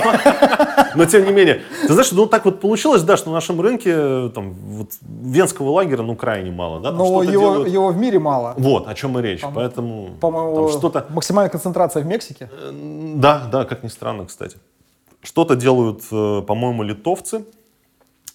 Но 0.95 1.05
тем 1.05 1.25
не 1.25 1.31
менее, 1.31 1.61
ты 1.87 1.93
знаешь, 1.93 2.11
ну 2.11 2.27
так 2.27 2.45
вот 2.45 2.59
получилось, 2.61 3.01
да, 3.03 3.17
что 3.17 3.29
на 3.29 3.35
нашем 3.35 3.59
рынке 3.59 3.91
э, 3.93 4.29
там 4.33 4.53
вот 4.53 4.89
венского 5.01 5.71
лагеря, 5.71 6.03
ну 6.03 6.15
крайне 6.15 6.51
мало, 6.51 6.79
да, 6.79 6.89
там 6.89 6.97
Но 6.99 7.23
его, 7.23 7.31
делают. 7.31 7.67
его 7.67 7.87
в 7.89 7.97
мире 7.97 8.19
мало. 8.19 8.53
Вот, 8.57 8.87
о 8.87 8.93
чем 8.93 9.17
и 9.17 9.21
речь. 9.21 9.41
По-моему, 9.41 9.59
Поэтому 9.61 10.05
там 10.07 10.19
По-моему, 10.19 10.69
что-то... 10.69 11.05
максимальная 11.09 11.49
концентрация 11.49 12.03
в 12.03 12.05
Мексике. 12.05 12.49
Э, 12.51 12.71
Да, 13.15 13.47
да, 13.51 13.65
как 13.65 13.83
ни 13.83 13.87
странно, 13.89 14.25
кстати. 14.25 14.57
Что-то 15.23 15.55
делают, 15.55 16.03
э, 16.11 16.41
по-моему, 16.47 16.83
литовцы. 16.83 17.45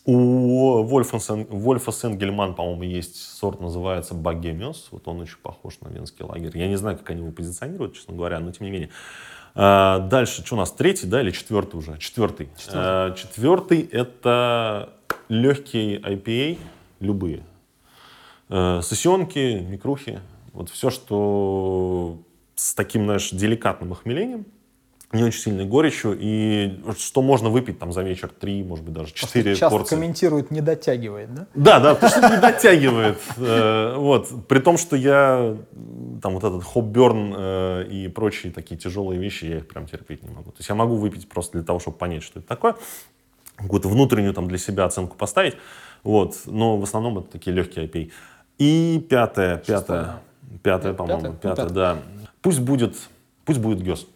У 0.09 0.85
Вольфа, 0.85 1.19
Сен, 1.19 1.47
Вольфа 1.51 1.90
Сенгельман, 1.90 2.55
по-моему, 2.55 2.85
есть 2.85 3.16
сорт, 3.16 3.61
называется 3.61 4.14
Богемиос. 4.14 4.88
Вот 4.92 5.09
он 5.09 5.21
очень 5.21 5.38
похож 5.38 5.81
на 5.81 5.88
венский 5.88 6.25
лагерь. 6.25 6.57
Я 6.57 6.69
не 6.69 6.77
знаю, 6.77 6.97
как 6.97 7.11
они 7.11 7.23
его 7.23 7.33
позиционируют, 7.33 7.95
честно 7.95 8.14
говоря, 8.14 8.38
но 8.38 8.53
тем 8.53 8.66
не 8.66 8.73
менее. 8.73 8.90
А, 9.57 9.99
Дальше, 9.99 10.47
что 10.47 10.55
у 10.55 10.59
нас, 10.59 10.71
третий, 10.71 11.09
да, 11.09 11.21
или 11.21 11.33
четвертый 11.33 11.77
уже? 11.77 11.99
Четвертый. 11.99 12.49
А, 12.73 13.14
Четвертый— 13.14 13.81
это 13.92 14.90
легкие 15.29 15.99
IPA, 15.99 16.59
любые. 17.01 17.42
Э, 18.49 18.81
Сессионки, 18.85 19.59
микрухи, 19.59 20.21
вот 20.53 20.71
все, 20.71 20.90
что 20.90 22.19
с 22.55 22.75
таким, 22.75 23.07
знаешь, 23.07 23.31
деликатным 23.31 23.90
охмелением, 23.90 24.47
не 25.12 25.23
очень 25.23 25.40
сильной 25.40 25.64
горечью, 25.64 26.16
и 26.19 26.81
что 26.99 27.23
можно 27.23 27.49
выпить 27.49 27.79
там 27.79 27.92
за 27.92 28.03
вечер 28.03 28.29
три, 28.29 28.62
может 28.64 28.85
быть, 28.85 28.92
даже 28.92 29.14
четыре 29.14 29.55
часто 29.55 29.77
порции. 29.79 29.95
комментирует, 29.95 30.51
не 30.51 30.61
дотягивает, 30.61 31.33
да? 31.33 31.47
Да, 31.55 31.81
да, 31.81 31.95
потому 31.95 32.11
что 32.11 32.29
не 32.29 32.40
дотягивает. 32.40 33.19
Э, 33.37 33.95
Вот. 33.97 34.29
При 34.49 34.59
том, 34.59 34.77
что 34.77 34.97
я 34.97 35.57
там 36.23 36.35
вот 36.35 36.45
этот 36.45 36.64
хопберн 36.64 37.35
э, 37.37 37.87
и 37.88 38.09
прочие 38.09 38.53
такие 38.53 38.77
тяжелые 38.79 39.21
вещи, 39.21 39.45
я 39.45 39.57
их 39.59 39.69
прям 39.69 39.87
терпеть 39.87 40.23
не 40.25 40.31
могу. 40.31 40.51
То 40.51 40.59
есть 40.59 40.69
я 40.69 40.75
могу 40.75 40.97
выпить 40.97 41.29
просто 41.29 41.59
для 41.59 41.64
того, 41.64 41.79
чтобы 41.79 41.97
понять, 41.97 42.25
что 42.25 42.40
это 42.40 42.49
такое, 42.49 42.75
какую-то 43.57 43.88
внутреннюю 43.88 44.35
там 44.35 44.49
для 44.49 44.59
себя 44.59 44.85
оценку 44.87 45.16
поставить. 45.16 45.57
Вот. 46.03 46.37
Но 46.47 46.77
в 46.79 46.83
основном 46.83 47.19
это 47.19 47.29
такие 47.31 47.55
легкие 47.55 47.87
IPA. 47.87 48.11
И 48.59 49.07
пятое, 49.09 49.59
пятое, 49.59 50.21
пятое, 50.62 50.95
по-моему, 50.95 51.35
пятое. 51.35 51.69
да. 51.69 51.99
Пусть 52.42 52.61
будет, 52.61 52.97
пусть 53.45 53.61
будет 53.61 53.81
гёс. 53.83 54.07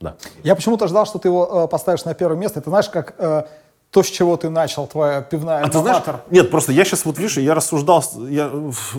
Да. 0.00 0.16
Я 0.44 0.54
почему-то 0.54 0.86
ждал, 0.86 1.06
что 1.06 1.18
ты 1.18 1.28
его 1.28 1.64
э, 1.64 1.68
поставишь 1.68 2.04
на 2.04 2.14
первое 2.14 2.36
место. 2.36 2.60
Это 2.60 2.70
знаешь, 2.70 2.88
как 2.88 3.14
э, 3.18 3.44
то, 3.90 4.02
с 4.02 4.06
чего 4.06 4.36
ты 4.36 4.50
начал, 4.50 4.86
твоя 4.86 5.22
пивная 5.22 5.62
А 5.64 5.68
ты 5.68 5.78
знаешь, 5.78 6.04
нет, 6.30 6.50
просто 6.50 6.72
я 6.72 6.84
сейчас 6.84 7.04
вот, 7.04 7.18
видишь, 7.18 7.38
я 7.38 7.54
рассуждал, 7.54 8.04
я 8.28 8.50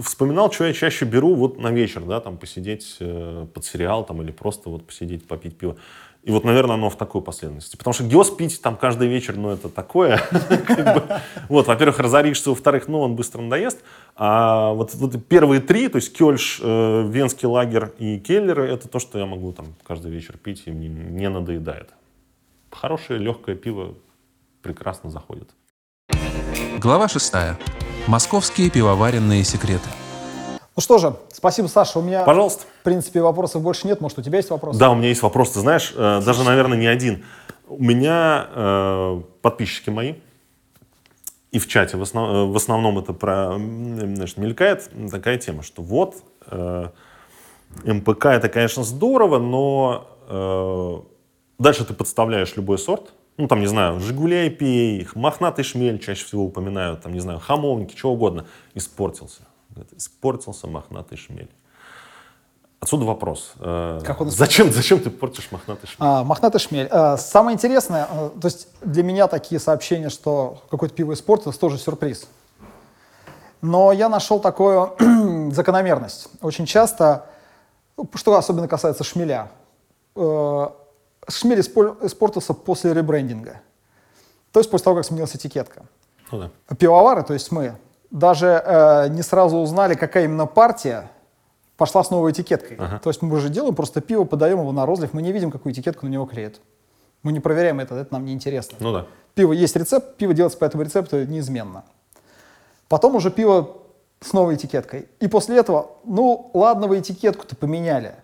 вспоминал, 0.03 0.51
что 0.51 0.65
я 0.65 0.73
чаще 0.73 1.05
беру 1.05 1.35
вот 1.35 1.59
на 1.59 1.69
вечер, 1.69 2.01
да, 2.01 2.19
там 2.19 2.37
посидеть 2.37 2.97
э, 2.99 3.45
под 3.53 3.65
сериал 3.65 4.03
там 4.03 4.21
или 4.21 4.31
просто 4.31 4.69
вот 4.69 4.85
посидеть, 4.85 5.27
попить 5.27 5.57
пиво. 5.57 5.77
И 6.23 6.31
вот, 6.31 6.43
наверное, 6.43 6.75
оно 6.75 6.89
в 6.89 6.97
такой 6.97 7.21
последовательности. 7.21 7.77
Потому 7.77 7.93
что 7.93 8.03
геос 8.03 8.29
пить 8.29 8.61
там 8.61 8.75
каждый 8.75 9.07
вечер, 9.07 9.37
ну, 9.37 9.51
это 9.51 9.69
такое. 9.69 10.21
Вот, 11.49 11.67
во-первых, 11.67 11.99
разоришься, 11.99 12.49
во-вторых, 12.49 12.87
ну, 12.87 12.99
он 12.99 13.15
быстро 13.15 13.41
надоест. 13.41 13.79
А 14.15 14.73
вот, 14.73 14.93
первые 15.27 15.61
три, 15.61 15.87
то 15.87 15.95
есть 15.95 16.15
Кёльш, 16.15 16.59
э, 16.61 17.07
Венский 17.07 17.47
лагерь 17.47 17.87
и 17.97 18.19
Келлеры, 18.19 18.67
это 18.67 18.87
то, 18.87 18.99
что 18.99 19.17
я 19.17 19.25
могу 19.25 19.51
там 19.53 19.73
каждый 19.87 20.11
вечер 20.11 20.37
пить, 20.37 20.63
и 20.65 20.71
мне 20.71 20.87
не 20.89 21.29
надоедает. 21.29 21.89
Хорошее, 22.69 23.19
легкое 23.19 23.55
пиво 23.55 23.95
прекрасно 24.61 25.09
заходит. 25.09 25.49
Глава 26.79 27.07
6. 27.07 27.33
Московские 28.07 28.69
пивоваренные 28.69 29.43
секреты. 29.43 29.89
Ну 30.79 30.81
что 30.81 30.97
же, 30.97 31.13
спасибо, 31.33 31.67
Саша. 31.67 31.99
У 31.99 32.01
меня, 32.01 32.23
Пожалуйста. 32.23 32.63
в 32.79 32.83
принципе, 32.85 33.19
вопросов 33.19 33.61
больше 33.61 33.85
нет. 33.85 33.99
Может, 33.99 34.19
у 34.19 34.21
тебя 34.21 34.37
есть 34.37 34.49
вопросы? 34.49 34.79
Да, 34.79 34.91
у 34.91 34.95
меня 34.95 35.09
есть 35.09 35.21
вопрос. 35.21 35.51
Ты 35.51 35.59
знаешь, 35.59 35.93
э, 35.93 36.21
даже, 36.25 36.45
наверное, 36.45 36.77
не 36.77 36.87
один. 36.87 37.25
У 37.67 37.83
меня 37.83 38.47
э, 38.55 39.21
подписчики 39.41 39.89
мои, 39.89 40.13
и 41.51 41.59
в 41.59 41.67
чате 41.67 41.97
в, 41.97 42.01
основ- 42.01 42.31
э, 42.31 42.45
в 42.45 42.55
основном 42.55 42.97
это 42.97 43.11
про, 43.11 43.55
значит, 43.57 44.37
мелькает 44.37 44.89
такая 45.11 45.37
тема, 45.37 45.63
что 45.63 45.81
вот 45.81 46.15
э, 46.49 46.87
МПК 47.83 48.27
это, 48.27 48.47
конечно, 48.47 48.85
здорово, 48.85 49.37
но 49.37 50.07
э, 50.29 51.61
дальше 51.61 51.83
ты 51.83 51.93
подставляешь 51.93 52.55
любой 52.55 52.77
сорт. 52.77 53.11
Ну, 53.35 53.49
там, 53.49 53.59
не 53.59 53.67
знаю, 53.67 53.99
Жигули 53.99 54.47
IPA, 54.47 55.09
мохнатый 55.15 55.65
шмель 55.65 55.99
чаще 55.99 56.23
всего 56.23 56.45
упоминают, 56.45 57.01
там, 57.01 57.11
не 57.11 57.19
знаю, 57.19 57.39
хамовники, 57.39 57.97
чего 57.97 58.13
угодно. 58.13 58.45
Испортился. 58.75 59.41
Испортился 59.95 60.67
мохнатый 60.67 61.17
шмель. 61.17 61.49
Отсюда 62.79 63.05
вопрос. 63.05 63.53
э, 63.59 63.99
Как 64.05 64.21
он 64.21 64.29
зачем, 64.31 64.71
зачем 64.71 64.99
ты 65.01 65.09
портишь 65.09 65.49
мохнатый 65.51 65.87
шмель? 65.87 65.97
А, 65.99 66.23
мохнатый 66.23 66.59
шмель. 66.61 66.87
А, 66.91 67.17
самое 67.17 67.55
интересное, 67.55 68.07
а, 68.09 68.29
то 68.29 68.47
есть 68.47 68.67
для 68.81 69.03
меня 69.03 69.27
такие 69.27 69.59
сообщения, 69.59 70.09
что 70.09 70.61
какое-то 70.71 70.95
пиво 70.95 71.13
испортилось, 71.13 71.57
тоже 71.57 71.77
сюрприз. 71.77 72.27
Но 73.61 73.91
я 73.91 74.07
нашел 74.07 74.39
такую 74.39 74.93
закономерность. 75.51 76.29
Очень 76.41 76.65
часто, 76.65 77.25
что 78.15 78.35
особенно 78.37 78.69
касается 78.69 79.03
шмеля, 79.03 79.51
э, 80.15 80.67
шмель 81.27 81.59
испор- 81.59 81.97
испортился 82.05 82.53
после 82.53 82.93
ребрендинга. 82.93 83.59
То 84.53 84.61
есть 84.61 84.71
после 84.71 84.85
того, 84.85 84.95
как 84.95 85.05
сменилась 85.05 85.35
этикетка. 85.35 85.83
Ну 86.31 86.39
да. 86.39 86.75
Пивовары, 86.75 87.23
то 87.23 87.33
есть 87.33 87.51
мы, 87.51 87.75
даже 88.11 88.61
э, 88.65 89.07
не 89.09 89.21
сразу 89.21 89.57
узнали, 89.57 89.93
какая 89.93 90.25
именно 90.25 90.45
партия 90.45 91.09
пошла 91.77 92.03
с 92.03 92.09
новой 92.09 92.31
этикеткой. 92.31 92.77
То 92.77 93.09
есть 93.09 93.21
мы 93.21 93.39
же 93.39 93.49
делаем 93.49 93.75
просто 93.75 94.01
пиво, 94.01 94.25
подаем 94.25 94.59
его 94.59 94.71
на 94.71 94.85
розлив, 94.85 95.13
мы 95.13 95.21
не 95.21 95.31
видим, 95.31 95.51
какую 95.51 95.73
этикетку 95.73 96.05
на 96.05 96.09
него 96.09 96.25
клеят. 96.25 96.59
Мы 97.23 97.31
не 97.31 97.39
проверяем 97.39 97.79
это, 97.79 97.95
это 97.95 98.13
нам 98.13 98.25
не 98.25 98.33
интересно. 98.33 98.77
Ну 98.79 98.93
да. 98.93 99.05
Пиво 99.33 99.53
есть 99.53 99.75
рецепт, 99.75 100.15
пиво 100.17 100.33
делается 100.33 100.57
по 100.57 100.65
этому 100.65 100.83
рецепту 100.83 101.25
неизменно. 101.25 101.83
Потом 102.87 103.15
уже 103.15 103.29
пиво 103.29 103.77
с 104.21 104.33
новой 104.33 104.55
этикеткой. 104.55 105.07
И 105.19 105.27
после 105.27 105.57
этого, 105.57 105.91
ну 106.05 106.49
ладно, 106.53 106.87
вы 106.87 106.99
этикетку-то 106.99 107.55
поменяли. 107.55 108.15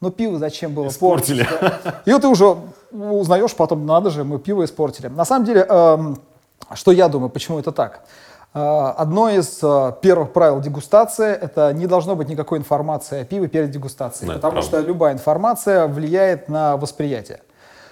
Но 0.00 0.10
пиво 0.10 0.38
зачем 0.38 0.74
было 0.74 0.88
Испортили. 0.88 1.44
портить? 1.44 1.94
И 2.06 2.12
вот 2.12 2.22
ты 2.22 2.28
уже 2.28 2.56
узнаешь 2.90 3.54
потом, 3.54 3.86
надо 3.86 4.10
же, 4.10 4.24
мы 4.24 4.38
пиво 4.38 4.64
испортили. 4.64 5.06
На 5.06 5.24
самом 5.24 5.46
деле, 5.46 5.66
эм, 5.68 6.18
что 6.74 6.92
я 6.92 7.08
думаю, 7.08 7.30
почему 7.30 7.58
это 7.58 7.72
так? 7.72 8.04
Э, 8.54 8.94
Одно 8.96 9.28
из 9.28 9.58
э, 9.62 9.92
первых 10.00 10.32
правил 10.32 10.60
дегустации– 10.60 11.32
это 11.40 11.72
не 11.72 11.86
должно 11.86 12.14
быть 12.14 12.28
никакой 12.28 12.58
информации 12.58 13.22
о 13.22 13.24
пиве 13.24 13.48
перед 13.48 13.70
дегустацией, 13.70 14.28
Да, 14.28 14.34
потому 14.34 14.52
правда. 14.52 14.68
что 14.68 14.80
любая 14.80 15.12
информация 15.12 15.86
влияет 15.88 16.48
на 16.48 16.76
восприятие. 16.76 17.42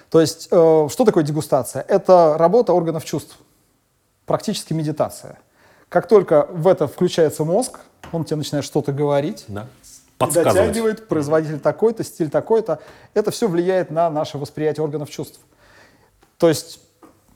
То 0.09 0.21
есть, 0.21 0.47
э, 0.51 0.87
что 0.89 1.05
такое 1.05 1.23
дегустация? 1.23 1.83
Это 1.87 2.35
работа 2.37 2.73
органов 2.73 3.03
чувств, 3.03 3.37
практически 4.25 4.73
медитация. 4.73 5.37
Как 5.89 6.07
только 6.07 6.47
в 6.49 6.67
это 6.67 6.87
включается 6.87 7.43
мозг, 7.43 7.81
он 8.11 8.23
тебе 8.23 8.37
начинает 8.37 8.63
что-то 8.65 8.93
говорить, 8.93 9.45
Да. 9.47 9.67
дотягивает, 10.19 11.07
производитель 11.09 11.59
такой-то, 11.59 12.03
стиль 12.05 12.29
такой-то. 12.29 12.79
Это 13.13 13.31
все 13.31 13.47
влияет 13.49 13.91
на 13.91 14.09
наше 14.09 14.37
восприятие 14.37 14.83
органов 14.83 15.09
чувств. 15.09 15.39
То 16.37 16.47
есть 16.47 16.79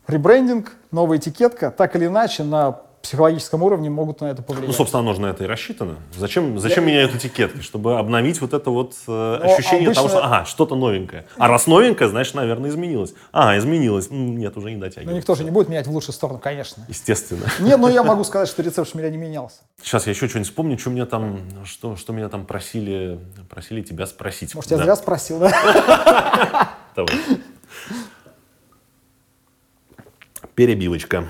ребрендинг, 0.07 0.71
новая 0.91 1.17
этикетка, 1.17 1.71
так 1.71 1.95
или 1.95 2.05
иначе 2.05 2.43
на 2.43 2.79
психологическом 3.07 3.63
уровне 3.63 3.89
могут 3.89 4.19
на 4.19 4.25
это 4.25 4.41
повлиять. 4.41 4.67
Ну, 4.67 4.73
собственно, 4.73 4.99
оно 4.99 5.13
же 5.13 5.21
на 5.21 5.27
это 5.27 5.45
и 5.45 5.47
рассчитано. 5.47 5.95
Зачем, 6.17 6.59
зачем 6.59 6.85
меняют 6.85 7.15
этикетки? 7.15 7.61
Чтобы 7.61 7.97
обновить 7.97 8.41
вот 8.41 8.53
это 8.53 8.69
вот 8.69 8.95
э, 9.07 9.39
Ну, 9.43 9.53
ощущение 9.53 9.93
того, 9.93 10.07
обычно- 10.07 10.19
что, 10.19 10.25
ага, 10.25 10.45
что-то 10.45 10.75
новенькое. 10.75 11.25
А 11.37 11.47
раз 11.47 11.67
новенькое, 11.67 12.09
значит, 12.09 12.33
наверное, 12.35 12.69
изменилось. 12.69 13.13
Ага, 13.31 13.57
изменилось. 13.57 14.09
Нет, 14.11 14.57
уже 14.57 14.69
не 14.71 14.75
Но 14.75 14.81
дотягивает. 14.81 15.17
никто 15.17 15.35
же 15.35 15.45
не 15.45 15.51
будет 15.51 15.69
менять 15.69 15.87
в 15.87 15.91
лучшую 15.91 16.13
сторону, 16.13 16.39
конечно. 16.39 16.85
Естественно. 16.89 17.45
Не, 17.59 17.77
но 17.77 17.87
я 17.89 18.03
могу 18.03 18.25
сказать, 18.25 18.49
что 18.49 18.61
рецепт 18.61 18.91
шмеля 18.91 19.09
не 19.09 19.17
менялся. 19.17 19.61
Сейчас 19.81 20.05
я 20.05 20.11
еще 20.11 20.27
что-нибудь 20.27 20.49
вспомню, 20.49 20.77
что 20.77 20.89
меня 20.89 21.05
там, 21.05 21.39
что, 21.63 21.95
что 21.95 22.11
меня 22.11 22.27
там 22.27 22.45
просили, 22.45 23.19
просили 23.49 23.81
тебя 23.81 24.05
спросить. 24.05 24.53
Может, 24.53 24.71
я 24.71 24.77
Да, 24.77 24.83
зря 24.83 24.95
спросил, 24.97 25.39
да? 25.39 26.69
давай. 26.95 27.09
Перебивочка. 30.55 31.25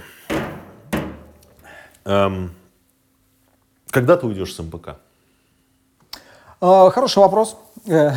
Эм, 2.07 2.51
когда 3.89 4.15
ты 4.15 4.25
уйдешь 4.27 4.55
с 4.55 4.59
МПК? 4.59 4.95
А, 6.61 6.89
Хороший 6.89 7.19
вопрос. 7.19 7.57
Э, 7.87 8.11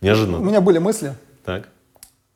У 0.00 0.04
Неожиданно. 0.04 0.36
меня 0.38 0.60
были 0.60 0.78
мысли. 0.78 1.14
Так. 1.44 1.68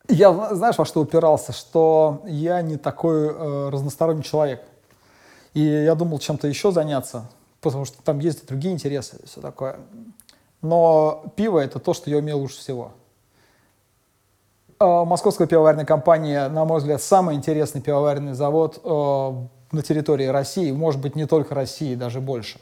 Я, 0.08 0.32
зна- 0.32 0.54
знаешь, 0.54 0.78
во 0.78 0.84
что 0.86 1.00
упирался? 1.00 1.52
Что 1.52 2.22
я 2.26 2.60
не 2.62 2.76
такой 2.76 3.28
э, 3.28 3.68
разносторонний 3.70 4.22
человек. 4.22 4.62
И 5.54 5.60
я 5.62 5.94
думал 5.94 6.18
чем-то 6.18 6.46
еще 6.48 6.70
заняться, 6.72 7.26
потому 7.60 7.84
что 7.86 8.02
там 8.02 8.18
есть 8.20 8.44
и 8.44 8.46
другие 8.46 8.72
интересы, 8.74 9.18
и 9.22 9.26
все 9.26 9.40
такое. 9.40 9.78
Но 10.62 11.24
пиво— 11.36 11.58
это 11.60 11.78
то, 11.78 11.92
что 11.94 12.08
я 12.10 12.18
умею 12.18 12.38
лучше 12.38 12.58
всего. 12.58 12.92
Э, 14.80 15.04
Московская 15.04 15.46
пивоваренная 15.46 15.84
компания, 15.86 16.48
на 16.48 16.64
мой 16.64 16.78
взгляд, 16.78 17.02
самый 17.02 17.34
интересный 17.34 17.80
пивоваренный 17.82 18.32
завод 18.34 18.80
э, 18.82 19.32
на 19.72 19.82
территории 19.82 20.26
России, 20.26 20.70
может 20.72 21.00
быть, 21.00 21.16
не 21.16 21.26
только 21.26 21.54
России, 21.54 21.94
даже 21.94 22.20
больше. 22.20 22.58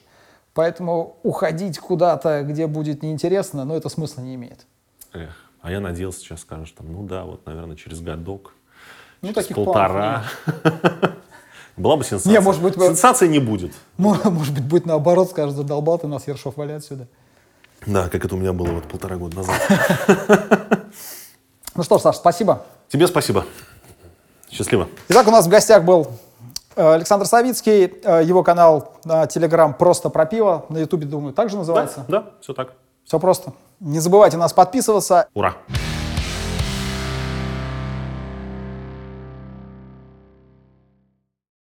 Поэтому 0.55 1.17
уходить 1.23 1.79
куда-то, 1.79 2.43
где 2.43 2.67
будет 2.67 3.03
неинтересно, 3.03 3.65
ну, 3.65 3.75
это 3.77 3.89
смысла 3.89 4.23
не 4.23 4.35
имеет. 4.37 4.67
Эх, 5.13 5.37
а 5.61 5.71
я 5.71 5.81
надеялся, 5.81 6.21
сейчас 6.21 6.41
скажешь, 6.41 6.71
там, 6.73 6.91
ну 6.93 7.03
да, 7.03 7.25
вот, 7.25 7.45
наверное, 7.47 7.77
через 7.77 8.01
годок, 8.01 8.55
Ну, 9.21 9.29
через 9.29 9.47
таких 9.49 9.57
полтора. 9.57 10.25
Была 11.77 11.97
бы 11.97 12.05
сенсация. 12.05 12.33
Не, 12.33 12.41
может 12.41 12.63
быть, 12.63 12.75
Сенсации 12.75 13.29
не 13.29 13.39
будет. 13.39 13.73
Мо- 13.99 14.19
Может 14.31 14.55
быть, 14.55 14.65
будет 14.65 14.87
наоборот, 14.87 15.31
скажет, 15.31 15.55
задолбал 15.57 15.99
ты 15.99 16.07
нас, 16.07 16.27
Ершов, 16.27 16.57
вали 16.57 16.73
отсюда. 16.73 17.07
Да, 17.85 18.09
как 18.09 18.25
это 18.25 18.35
у 18.35 18.39
меня 18.39 18.55
было 18.55 18.69
вот 18.69 18.85
полтора 18.85 19.17
года 19.17 19.37
назад. 19.37 19.61
Ну 21.75 21.83
что 21.83 21.99
ж, 21.99 22.01
Саш, 22.01 22.17
спасибо. 22.17 22.65
Тебе 22.89 23.07
спасибо. 23.07 23.45
Счастливо. 24.51 24.89
Итак, 25.09 25.29
у 25.29 25.31
нас 25.31 25.45
в 25.45 25.51
гостях 25.51 25.85
был 25.85 26.09
Александр 26.77 27.27
Савицкий, 27.27 27.85
э, 28.05 28.23
его 28.25 28.43
канал 28.43 28.93
на 29.05 29.27
Телеграм 29.27 29.75
«Просто 29.75 30.11
про 30.11 30.27
пиво», 30.27 30.67
на 30.69 30.79
Ютубе, 30.79 31.07
думаю, 31.07 31.33
также 31.33 31.55
Да, 31.57 31.61
называется. 31.61 32.05
да, 32.09 32.25
все 32.41 32.53
так. 32.53 32.73
Все 33.05 33.19
просто. 33.19 33.53
Не 33.81 34.01
забывайте 34.01 34.37
нас 34.37 34.53
подписываться. 34.53 35.29
Ура. 35.35 35.55